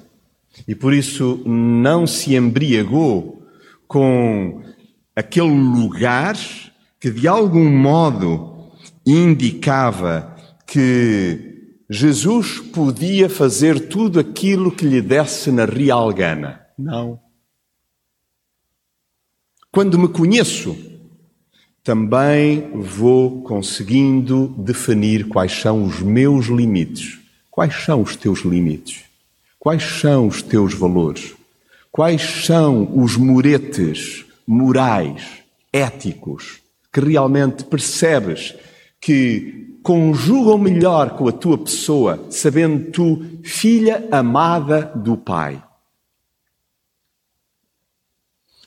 e 0.66 0.74
por 0.74 0.94
isso 0.94 1.44
não 1.46 2.08
se 2.08 2.34
embriagou 2.34 3.46
com 3.86 4.64
aquele 5.14 5.50
lugar 5.50 6.38
que 6.98 7.12
de 7.12 7.28
algum 7.28 7.70
modo 7.70 8.72
indicava 9.06 10.34
que 10.66 11.76
Jesus 11.90 12.60
podia 12.60 13.30
fazer 13.30 13.90
tudo 13.90 14.18
aquilo 14.18 14.72
que 14.72 14.86
lhe 14.86 15.02
desse 15.02 15.52
na 15.52 15.66
real 15.66 16.14
gana. 16.14 16.62
Não. 16.78 17.20
Quando 19.70 20.00
me 20.00 20.08
conheço, 20.08 20.76
também 21.88 22.70
vou 22.74 23.44
conseguindo 23.44 24.54
definir 24.58 25.30
quais 25.30 25.54
são 25.54 25.86
os 25.86 26.02
meus 26.02 26.48
limites. 26.48 27.18
Quais 27.50 27.74
são 27.86 28.02
os 28.02 28.14
teus 28.18 28.42
limites? 28.42 29.06
Quais 29.58 29.84
são 30.02 30.28
os 30.28 30.42
teus 30.42 30.74
valores? 30.74 31.34
Quais 31.90 32.46
são 32.46 32.92
os 32.94 33.16
muretes 33.16 34.26
morais, 34.46 35.24
éticos, 35.72 36.58
que 36.92 37.00
realmente 37.00 37.64
percebes 37.64 38.54
que 39.00 39.78
conjugam 39.82 40.58
melhor 40.58 41.12
com 41.12 41.30
a 41.30 41.32
tua 41.32 41.58
pessoa, 41.58 42.26
sabendo 42.30 42.92
tu, 42.92 43.26
filha 43.44 44.10
amada 44.12 44.92
do 44.94 45.16
Pai? 45.16 45.64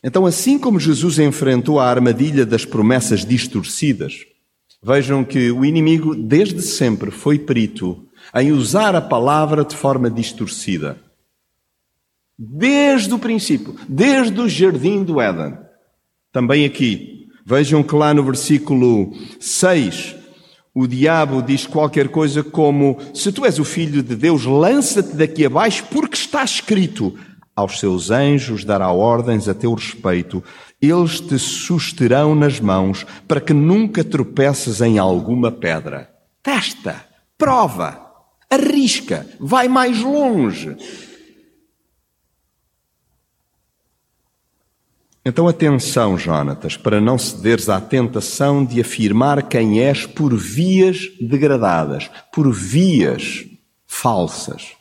Então, 0.02 0.24
assim 0.24 0.58
como 0.58 0.80
Jesus 0.80 1.18
enfrentou 1.18 1.78
a 1.78 1.86
armadilha 1.86 2.46
das 2.46 2.64
promessas 2.64 3.24
distorcidas, 3.24 4.24
vejam 4.82 5.22
que 5.22 5.50
o 5.50 5.64
inimigo 5.64 6.14
desde 6.14 6.62
sempre 6.62 7.10
foi 7.10 7.38
perito 7.38 8.06
em 8.34 8.52
usar 8.52 8.94
a 8.94 9.00
palavra 9.00 9.64
de 9.64 9.76
forma 9.76 10.10
distorcida. 10.10 10.98
Desde 12.38 13.12
o 13.12 13.18
princípio, 13.18 13.76
desde 13.86 14.40
o 14.40 14.48
jardim 14.48 15.04
do 15.04 15.20
Éden. 15.20 15.58
Também 16.32 16.64
aqui, 16.64 17.28
vejam 17.44 17.82
que 17.82 17.94
lá 17.94 18.14
no 18.14 18.22
versículo 18.22 19.12
6, 19.38 20.16
o 20.74 20.86
diabo 20.86 21.42
diz 21.42 21.66
qualquer 21.66 22.08
coisa 22.08 22.42
como: 22.42 22.96
Se 23.12 23.32
tu 23.32 23.44
és 23.44 23.58
o 23.58 23.64
filho 23.64 24.02
de 24.02 24.16
Deus, 24.16 24.46
lança-te 24.46 25.14
daqui 25.16 25.44
abaixo, 25.44 25.84
porque 25.90 26.14
está 26.14 26.42
escrito: 26.42 27.14
Aos 27.54 27.78
seus 27.78 28.10
anjos 28.10 28.64
dará 28.64 28.90
ordens 28.90 29.48
a 29.48 29.54
teu 29.54 29.74
respeito, 29.74 30.42
eles 30.80 31.20
te 31.20 31.38
susterão 31.38 32.34
nas 32.34 32.58
mãos, 32.60 33.04
para 33.28 33.40
que 33.40 33.52
nunca 33.52 34.02
tropeças 34.02 34.80
em 34.80 34.98
alguma 34.98 35.50
pedra. 35.52 36.10
Testa, 36.42 37.04
prova 37.36 38.10
arrisca, 38.50 39.24
vai 39.38 39.68
mais 39.68 40.00
longe. 40.00 40.76
Então 45.24 45.46
atenção, 45.46 46.18
Jonatas, 46.18 46.76
para 46.76 47.00
não 47.00 47.16
cederes 47.16 47.68
à 47.68 47.80
tentação 47.80 48.64
de 48.64 48.80
afirmar 48.80 49.48
quem 49.48 49.80
és 49.80 50.06
por 50.06 50.34
vias 50.34 51.08
degradadas, 51.20 52.10
por 52.32 52.50
vias 52.52 53.44
falsas. 53.86 54.79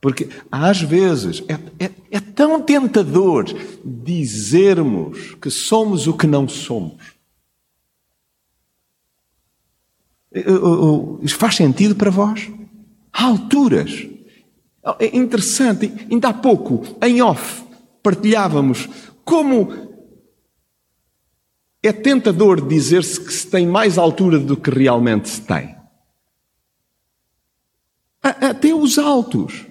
Porque 0.00 0.28
às 0.50 0.80
vezes 0.80 1.42
é, 1.46 1.84
é, 1.84 1.90
é 2.10 2.20
tão 2.20 2.62
tentador 2.62 3.44
dizermos 3.84 5.34
que 5.34 5.50
somos 5.50 6.06
o 6.06 6.14
que 6.14 6.26
não 6.26 6.48
somos. 6.48 7.20
Isso 11.22 11.36
faz 11.36 11.56
sentido 11.56 11.94
para 11.94 12.10
vós? 12.10 12.50
Há 13.12 13.24
alturas. 13.24 14.06
É 14.98 15.14
interessante, 15.14 15.92
ainda 16.10 16.28
há 16.28 16.34
pouco, 16.34 16.82
em 17.02 17.20
off, 17.20 17.62
partilhávamos 18.02 18.88
como 19.24 19.90
é 21.82 21.92
tentador 21.92 22.66
dizer-se 22.66 23.20
que 23.20 23.32
se 23.32 23.46
tem 23.46 23.66
mais 23.66 23.98
altura 23.98 24.38
do 24.38 24.56
que 24.56 24.70
realmente 24.70 25.28
se 25.28 25.40
tem. 25.42 25.76
Até 28.22 28.74
os 28.74 28.98
altos. 28.98 29.69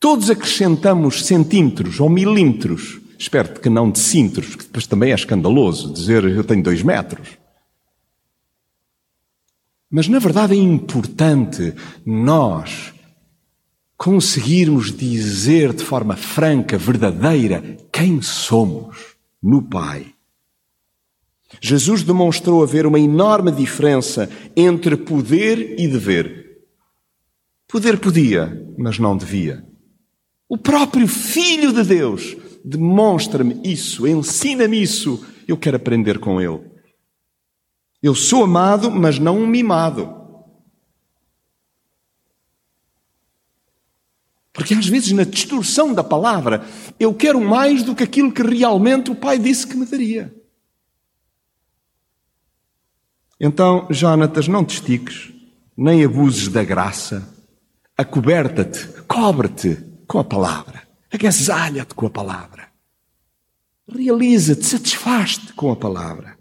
Todos 0.00 0.30
acrescentamos 0.30 1.26
centímetros 1.26 2.00
ou 2.00 2.08
milímetros. 2.08 2.98
Espero 3.18 3.60
que 3.60 3.68
não 3.68 3.90
decímetros, 3.90 4.56
que 4.56 4.64
depois 4.64 4.86
também 4.86 5.12
é 5.12 5.14
escandaloso 5.14 5.92
dizer 5.92 6.24
eu 6.24 6.42
tenho 6.42 6.62
dois 6.62 6.82
metros. 6.82 7.28
Mas 9.90 10.08
na 10.08 10.18
verdade 10.18 10.54
é 10.54 10.56
importante 10.56 11.74
nós 12.06 12.94
conseguirmos 13.94 14.90
dizer 14.96 15.74
de 15.74 15.84
forma 15.84 16.16
franca, 16.16 16.78
verdadeira, 16.78 17.76
quem 17.92 18.22
somos 18.22 19.16
no 19.42 19.62
Pai. 19.62 20.14
Jesus 21.60 22.02
demonstrou 22.02 22.62
haver 22.62 22.86
uma 22.86 22.98
enorme 22.98 23.52
diferença 23.52 24.30
entre 24.56 24.96
poder 24.96 25.78
e 25.78 25.86
dever. 25.86 26.62
Poder 27.68 27.98
podia, 27.98 28.66
mas 28.78 28.98
não 28.98 29.14
devia. 29.14 29.69
O 30.50 30.58
próprio 30.58 31.06
Filho 31.06 31.72
de 31.72 31.84
Deus 31.84 32.36
demonstra-me 32.64 33.60
isso, 33.62 34.04
ensina-me 34.04 34.82
isso. 34.82 35.24
Eu 35.46 35.56
quero 35.56 35.76
aprender 35.76 36.18
com 36.18 36.40
Ele. 36.40 36.68
Eu 38.02 38.16
sou 38.16 38.42
amado, 38.42 38.90
mas 38.90 39.20
não 39.20 39.38
um 39.38 39.46
mimado. 39.46 40.12
Porque 44.52 44.74
às 44.74 44.88
vezes, 44.88 45.12
na 45.12 45.22
distorção 45.22 45.94
da 45.94 46.02
palavra, 46.02 46.66
eu 46.98 47.14
quero 47.14 47.40
mais 47.40 47.84
do 47.84 47.94
que 47.94 48.02
aquilo 48.02 48.32
que 48.32 48.42
realmente 48.42 49.08
o 49.08 49.14
Pai 49.14 49.38
disse 49.38 49.64
que 49.68 49.76
me 49.76 49.86
daria. 49.86 50.34
Então, 53.38 53.86
Jonatas, 53.88 54.48
não 54.48 54.64
te 54.64 54.74
estiques, 54.74 55.32
nem 55.76 56.04
abuses 56.04 56.48
da 56.48 56.64
graça. 56.64 57.32
Acoberta-te, 57.96 59.02
cobre-te 59.02 59.89
com 60.10 60.18
a 60.18 60.24
palavra. 60.24 60.82
Agasalha-te 61.12 61.94
com 61.94 62.06
a 62.06 62.10
palavra. 62.10 62.66
Realiza-te, 63.88 64.66
satisfaz-te 64.66 65.52
com 65.52 65.70
a 65.70 65.76
palavra. 65.76 66.36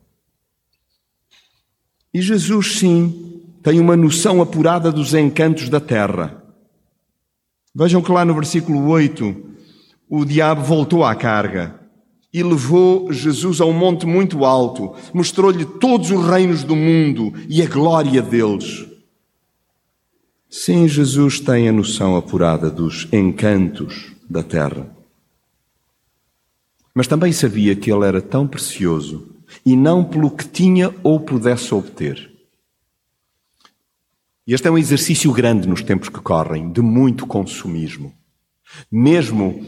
E 2.12 2.20
Jesus, 2.20 2.80
sim, 2.80 3.44
tem 3.62 3.80
uma 3.80 3.96
noção 3.96 4.42
apurada 4.42 4.92
dos 4.92 5.14
encantos 5.14 5.70
da 5.70 5.80
terra. 5.80 6.44
Vejam 7.76 8.02
que 8.02 8.12
lá 8.12 8.26
no 8.26 8.34
versículo 8.34 8.88
8, 8.88 9.36
o 10.10 10.26
diabo 10.26 10.64
voltou 10.64 11.06
à 11.06 11.14
carga 11.14 11.80
e 12.34 12.42
levou 12.42 13.14
Jesus 13.14 13.62
a 13.62 13.66
um 13.66 13.74
monte 13.74 14.04
muito 14.08 14.46
alto, 14.46 14.96
mostrou-lhe 15.14 15.66
todos 15.66 16.10
os 16.10 16.26
reinos 16.28 16.64
do 16.64 16.76
mundo 16.76 17.32
e 17.48 17.62
a 17.62 17.68
glória 17.68 18.20
deles. 18.20 18.89
Sim, 20.50 20.88
Jesus 20.88 21.40
tem 21.40 21.70
a 21.70 21.72
noção 21.72 22.16
apurada 22.16 22.72
dos 22.72 23.08
encantos 23.14 24.16
da 24.28 24.42
terra. 24.42 24.90
Mas 26.92 27.06
também 27.06 27.32
sabia 27.32 27.76
que 27.76 27.92
ele 27.92 28.06
era 28.06 28.20
tão 28.20 28.48
precioso 28.48 29.36
e 29.64 29.76
não 29.76 30.04
pelo 30.04 30.32
que 30.32 30.48
tinha 30.48 30.94
ou 31.04 31.20
pudesse 31.20 31.72
obter. 31.72 32.32
E 34.48 34.54
este 34.56 34.68
é 34.68 34.72
um 34.72 34.78
exercício 34.78 35.32
grande 35.32 35.68
nos 35.68 35.84
tempos 35.84 36.10
que 36.10 36.20
correm, 36.20 36.72
de 36.72 36.82
muito 36.82 37.28
consumismo. 37.28 38.12
Mesmo 38.92 39.64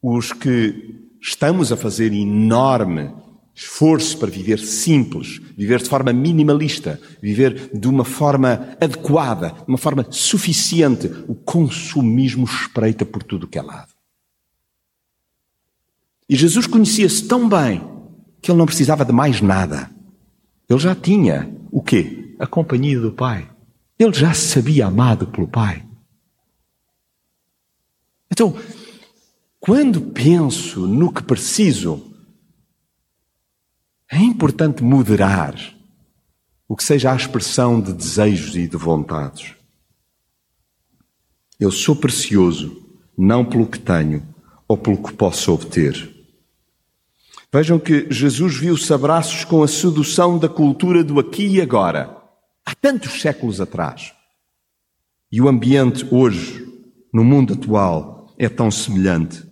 os 0.00 0.32
que 0.32 1.10
estamos 1.20 1.72
a 1.72 1.76
fazer 1.76 2.12
enorme 2.12 3.12
esforço 3.54 4.18
para 4.18 4.30
viver 4.30 4.58
simples, 4.58 5.40
viver 5.56 5.82
de 5.82 5.88
forma 5.88 6.12
minimalista, 6.12 7.00
viver 7.20 7.70
de 7.76 7.88
uma 7.88 8.04
forma 8.04 8.76
adequada, 8.80 9.50
de 9.50 9.68
uma 9.68 9.78
forma 9.78 10.06
suficiente, 10.10 11.06
o 11.28 11.34
consumismo 11.34 12.44
espreita 12.44 13.04
por 13.04 13.22
tudo 13.22 13.46
que 13.46 13.58
é 13.58 13.62
lado. 13.62 13.92
E 16.28 16.34
Jesus 16.34 16.66
conhecia-se 16.66 17.28
tão 17.28 17.48
bem 17.48 17.82
que 18.40 18.50
ele 18.50 18.58
não 18.58 18.66
precisava 18.66 19.04
de 19.04 19.12
mais 19.12 19.40
nada. 19.40 19.90
Ele 20.68 20.78
já 20.78 20.94
tinha 20.94 21.54
o 21.70 21.82
quê? 21.82 22.34
A 22.38 22.46
companhia 22.46 22.98
do 22.98 23.12
Pai. 23.12 23.48
Ele 23.98 24.12
já 24.12 24.32
se 24.32 24.48
sabia 24.48 24.86
amado 24.86 25.26
pelo 25.26 25.46
Pai. 25.46 25.84
Então, 28.30 28.56
quando 29.60 30.00
penso 30.00 30.86
no 30.86 31.12
que 31.12 31.22
preciso, 31.22 32.11
é 34.12 34.18
importante 34.18 34.82
moderar 34.82 35.54
o 36.68 36.76
que 36.76 36.84
seja 36.84 37.12
a 37.12 37.16
expressão 37.16 37.80
de 37.80 37.92
desejos 37.92 38.54
e 38.56 38.68
de 38.68 38.76
vontades. 38.76 39.54
Eu 41.58 41.70
sou 41.72 41.96
precioso 41.96 42.86
não 43.16 43.44
pelo 43.44 43.66
que 43.66 43.78
tenho 43.78 44.26
ou 44.68 44.76
pelo 44.76 45.02
que 45.02 45.12
posso 45.12 45.52
obter, 45.52 46.12
Vejam 47.54 47.78
que 47.78 48.06
Jesus 48.10 48.56
viu-se 48.56 48.90
abraços 48.94 49.44
com 49.44 49.62
a 49.62 49.68
sedução 49.68 50.38
da 50.38 50.48
cultura 50.48 51.04
do 51.04 51.20
aqui 51.20 51.46
e 51.46 51.60
agora, 51.60 52.16
há 52.64 52.74
tantos 52.74 53.20
séculos 53.20 53.60
atrás. 53.60 54.14
E 55.30 55.38
o 55.38 55.48
ambiente 55.48 56.06
hoje, 56.10 56.66
no 57.12 57.22
mundo 57.22 57.52
atual, 57.52 58.34
é 58.38 58.48
tão 58.48 58.70
semelhante. 58.70 59.44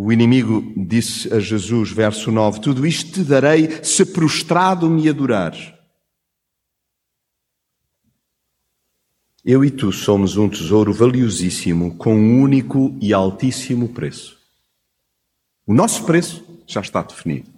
O 0.00 0.12
inimigo 0.12 0.62
disse 0.76 1.34
a 1.34 1.40
Jesus, 1.40 1.90
verso 1.90 2.30
9: 2.30 2.60
Tudo 2.60 2.86
isto 2.86 3.14
te 3.14 3.24
darei 3.24 3.82
se 3.82 4.06
prostrado 4.06 4.88
me 4.88 5.08
adorares. 5.08 5.74
Eu 9.44 9.64
e 9.64 9.72
tu 9.72 9.90
somos 9.90 10.36
um 10.36 10.48
tesouro 10.48 10.94
valiosíssimo 10.94 11.96
com 11.96 12.14
um 12.14 12.40
único 12.40 12.96
e 13.00 13.12
altíssimo 13.12 13.88
preço. 13.88 14.38
O 15.66 15.74
nosso 15.74 16.04
preço 16.04 16.46
já 16.64 16.80
está 16.80 17.02
definido. 17.02 17.50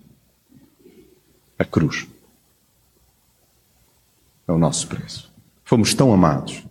A 1.59 1.65
cruz. 1.67 2.09
É 4.49 4.53
o 4.53 4.57
nosso 4.57 4.89
preço. 4.89 5.31
Fomos 5.63 5.93
tão 5.93 6.11
amados 6.11 6.65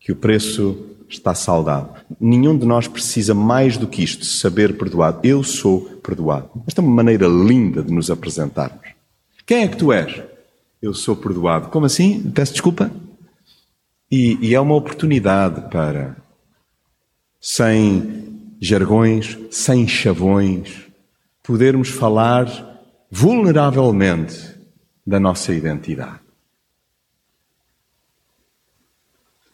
que 0.00 0.12
o 0.12 0.16
preço 0.16 0.93
está 1.14 1.34
saldado. 1.34 1.90
Nenhum 2.20 2.56
de 2.56 2.66
nós 2.66 2.86
precisa 2.88 3.34
mais 3.34 3.76
do 3.76 3.86
que 3.86 4.02
isto, 4.02 4.24
saber 4.24 4.76
perdoado. 4.76 5.20
Eu 5.22 5.42
sou 5.42 5.82
perdoado. 6.02 6.50
Esta 6.66 6.80
é 6.80 6.84
uma 6.84 6.94
maneira 6.94 7.26
linda 7.26 7.82
de 7.82 7.92
nos 7.92 8.10
apresentarmos. 8.10 8.88
Quem 9.46 9.62
é 9.62 9.68
que 9.68 9.76
tu 9.76 9.92
és? 9.92 10.22
Eu 10.80 10.94
sou 10.94 11.16
perdoado. 11.16 11.68
Como 11.68 11.86
assim? 11.86 12.30
Peço 12.34 12.52
desculpa? 12.52 12.90
E, 14.10 14.38
e 14.40 14.54
é 14.54 14.60
uma 14.60 14.74
oportunidade 14.74 15.70
para, 15.70 16.16
sem 17.40 18.56
jargões, 18.60 19.38
sem 19.50 19.86
chavões, 19.86 20.84
podermos 21.42 21.88
falar 21.88 22.46
vulneravelmente 23.10 24.54
da 25.06 25.20
nossa 25.20 25.52
identidade. 25.52 26.23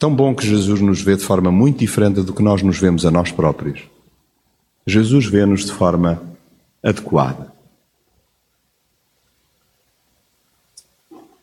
Tão 0.01 0.13
bom 0.13 0.35
que 0.35 0.45
Jesus 0.45 0.81
nos 0.81 1.01
vê 1.01 1.15
de 1.15 1.23
forma 1.23 1.53
muito 1.53 1.79
diferente 1.79 2.23
do 2.23 2.33
que 2.33 2.43
nós 2.43 2.63
nos 2.63 2.79
vemos 2.79 3.07
a 3.07 3.11
nós 3.11 3.31
próprios. 3.31 3.83
Jesus 4.87 5.27
vê-nos 5.27 5.67
de 5.67 5.73
forma 5.73 6.21
adequada. 6.83 7.53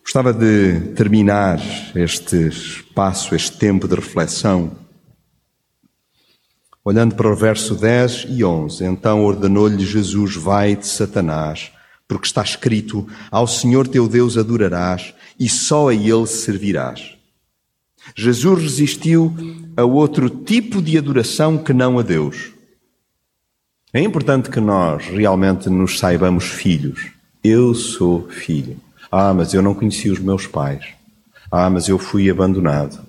Gostava 0.01 0.33
de 0.33 0.93
terminar 0.95 1.61
este 1.95 2.47
espaço, 2.47 3.35
este 3.35 3.57
tempo 3.57 3.87
de 3.87 3.95
reflexão 3.95 4.71
Olhando 6.87 7.15
para 7.15 7.29
o 7.29 7.35
verso 7.35 7.75
10 7.75 8.27
e 8.29 8.45
11, 8.45 8.85
então 8.85 9.25
ordenou-lhe 9.25 9.85
Jesus: 9.85 10.37
Vai 10.37 10.73
de 10.73 10.87
Satanás, 10.87 11.69
porque 12.07 12.27
está 12.27 12.41
escrito: 12.41 13.05
Ao 13.29 13.45
Senhor 13.45 13.89
teu 13.89 14.08
Deus 14.08 14.37
adorarás 14.37 15.13
e 15.37 15.49
só 15.49 15.89
a 15.89 15.93
Ele 15.93 16.25
servirás. 16.25 17.16
Jesus 18.19 18.63
resistiu 18.63 19.31
a 19.77 19.83
outro 19.83 20.27
tipo 20.27 20.81
de 20.81 20.97
adoração 20.97 21.55
que 21.55 21.71
não 21.71 21.99
a 21.99 22.01
Deus. 22.01 22.51
É 23.93 24.01
importante 24.01 24.49
que 24.49 24.59
nós 24.59 25.05
realmente 25.05 25.69
nos 25.69 25.99
saibamos 25.99 26.45
filhos. 26.45 27.11
Eu 27.43 27.75
sou 27.75 28.27
filho. 28.27 28.77
Ah, 29.11 29.35
mas 29.35 29.53
eu 29.53 29.61
não 29.61 29.75
conheci 29.75 30.09
os 30.09 30.17
meus 30.17 30.47
pais. 30.47 30.83
Ah, 31.51 31.69
mas 31.69 31.87
eu 31.87 31.99
fui 31.99 32.27
abandonado. 32.27 32.99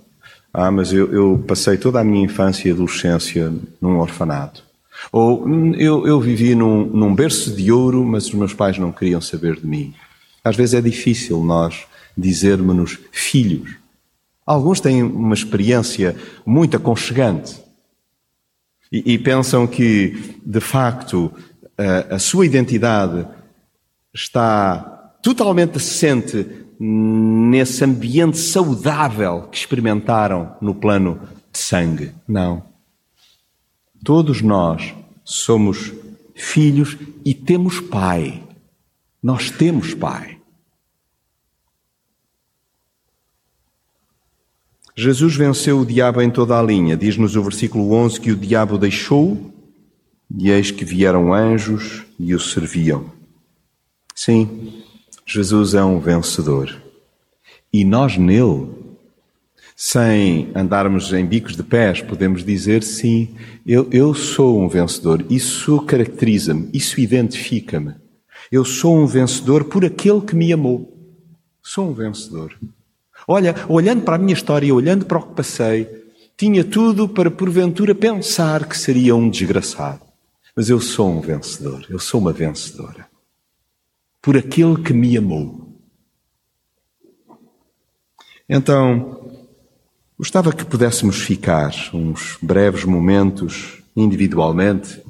Ah, 0.53 0.71
mas 0.71 0.93
eu, 0.93 1.11
eu, 1.11 1.43
passei 1.49 1.79
toda 1.79 2.01
a 2.01 2.05
minha 2.05 2.27
infância 2.27 2.69
e 2.69 2.73
adolescência 2.73 3.51
num 3.81 3.99
orfanato. 3.99 4.63
Ou 5.11 5.43
hum, 5.43 5.73
eu, 5.75 6.07
eu 6.07 6.21
vivi 6.21 6.55
num, 6.55 6.85
num 6.85 7.15
berço 7.15 7.57
de 7.57 7.73
ouro, 7.73 8.05
mas 8.05 8.27
os 8.27 8.35
meus 8.35 8.53
pais 8.53 8.77
não 8.77 8.93
queriam 8.93 9.23
saber 9.23 9.57
de 9.57 9.67
mim. 9.67 9.95
Às 10.45 10.55
vezes 10.55 10.75
é 10.75 10.83
difícil 10.83 11.43
nós 11.43 11.87
dizermos-nos 12.17 12.99
filhos. 13.11 13.88
Alguns 14.49 14.81
têm 14.81 15.03
uma 15.03 15.35
experiência 15.35 16.17
muito 16.47 16.75
aconchegante 16.75 17.63
e, 18.91 19.13
e 19.13 19.19
pensam 19.19 19.67
que, 19.67 20.39
de 20.43 20.59
facto, 20.59 21.31
a, 21.77 22.15
a 22.15 22.19
sua 22.19 22.47
identidade 22.47 23.29
está 24.15 25.19
totalmente 25.23 25.77
assente 25.77 26.47
nesse 26.81 27.85
ambiente 27.85 28.39
saudável 28.39 29.43
que 29.53 29.59
experimentaram 29.59 30.57
no 30.63 30.75
plano 30.75 31.21
de 31.53 31.59
sangue. 31.59 32.13
Não. 32.27 32.63
Todos 34.03 34.41
nós 34.41 34.95
somos 35.23 35.93
filhos 36.35 36.97
e 37.23 37.35
temos 37.35 37.81
pai. 37.81 38.43
Nós 39.23 39.51
temos 39.51 39.93
pai. 39.93 40.38
Jesus 45.01 45.37
venceu 45.37 45.79
o 45.79 45.87
diabo 45.87 46.21
em 46.21 46.29
toda 46.29 46.59
a 46.59 46.63
linha. 46.63 46.97
Diz-nos 46.97 47.37
o 47.37 47.43
versículo 47.45 47.93
11 47.93 48.21
que 48.21 48.33
o 48.33 48.37
diabo 48.37 48.77
deixou 48.77 49.55
e 50.37 50.51
eis 50.51 50.73
que 50.73 50.85
vieram 50.85 51.33
anjos 51.33 52.05
e 52.19 52.35
o 52.35 52.41
serviam. 52.41 53.09
Sim, 54.13 54.83
Jesus 55.25 55.75
é 55.75 55.85
um 55.85 56.01
vencedor. 56.01 56.83
E 57.73 57.85
nós 57.85 58.17
nele, 58.17 58.71
sem 59.77 60.51
andarmos 60.53 61.13
em 61.13 61.25
bicos 61.25 61.55
de 61.55 61.63
pés, 61.63 62.03
podemos 62.03 62.45
dizer 62.45 62.83
sim, 62.83 63.37
eu, 63.65 63.89
eu 63.93 64.13
sou 64.15 64.61
um 64.61 64.69
vencedor. 64.69 65.25
Isso 65.31 65.81
caracteriza-me, 65.83 66.71
isso 66.73 67.01
identifica-me. 67.01 67.95
Eu 68.51 68.65
sou 68.65 68.99
um 68.99 69.07
vencedor 69.07 69.63
por 69.63 69.85
aquele 69.85 70.23
que 70.23 70.35
me 70.35 70.53
amou. 70.53 70.93
Sou 71.63 71.89
um 71.89 71.95
vencedor. 71.95 72.59
Olha, 73.31 73.55
olhando 73.69 74.03
para 74.03 74.17
a 74.17 74.19
minha 74.19 74.33
história, 74.33 74.75
olhando 74.75 75.05
para 75.05 75.19
o 75.19 75.23
que 75.23 75.35
passei, 75.35 75.87
tinha 76.35 76.65
tudo 76.65 77.07
para 77.07 77.31
porventura 77.31 77.95
pensar 77.95 78.67
que 78.67 78.77
seria 78.77 79.15
um 79.15 79.29
desgraçado. 79.29 80.01
Mas 80.57 80.71
eu 80.71 80.81
sou 80.81 81.11
um 81.11 81.21
vencedor, 81.21 81.85
eu 81.91 81.99
sou 81.99 82.23
uma 82.23 82.33
vencedora. 82.33 83.07
Por 84.23 84.35
aquele 84.39 84.83
que 84.83 84.95
me 84.95 85.15
amou. 85.19 85.69
Então, 88.49 89.31
gostava 90.19 90.51
que 90.51 90.65
pudéssemos 90.65 91.21
ficar 91.21 91.71
uns 91.93 92.39
breves 92.41 92.85
momentos 92.85 93.83
individualmente 93.95 95.03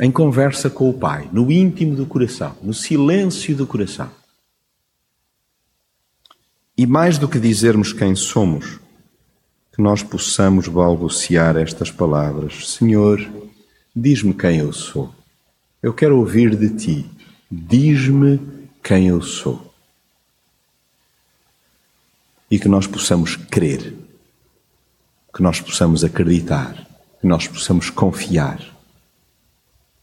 em 0.00 0.10
conversa 0.10 0.70
com 0.70 0.88
o 0.88 0.94
Pai, 0.94 1.28
no 1.32 1.50
íntimo 1.50 1.96
do 1.96 2.06
coração, 2.06 2.56
no 2.62 2.72
silêncio 2.72 3.56
do 3.56 3.66
coração. 3.66 4.21
E 6.82 6.86
mais 6.86 7.16
do 7.16 7.28
que 7.28 7.38
dizermos 7.38 7.92
quem 7.92 8.16
somos, 8.16 8.80
que 9.72 9.80
nós 9.80 10.02
possamos 10.02 10.66
balbuciar 10.66 11.56
estas 11.56 11.92
palavras: 11.92 12.70
Senhor, 12.70 13.24
diz-me 13.94 14.34
quem 14.34 14.58
eu 14.58 14.72
sou. 14.72 15.14
Eu 15.80 15.94
quero 15.94 16.18
ouvir 16.18 16.56
de 16.56 16.70
ti. 16.70 17.06
Diz-me 17.48 18.40
quem 18.82 19.06
eu 19.06 19.22
sou. 19.22 19.72
E 22.50 22.58
que 22.58 22.66
nós 22.66 22.88
possamos 22.88 23.36
crer, 23.36 23.94
que 25.32 25.40
nós 25.40 25.60
possamos 25.60 26.02
acreditar, 26.02 26.84
que 27.20 27.28
nós 27.28 27.46
possamos 27.46 27.90
confiar 27.90 28.60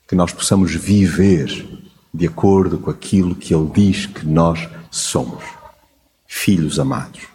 que 0.08 0.16
nós 0.16 0.32
possamos 0.34 0.74
viver 0.74 1.68
de 2.12 2.26
acordo 2.26 2.80
com 2.80 2.90
aquilo 2.90 3.36
que 3.36 3.54
Ele 3.54 3.70
diz 3.72 4.08
que 4.08 4.26
nós 4.26 4.68
somos, 4.90 5.44
filhos 6.30 6.80
amados. 6.80 7.29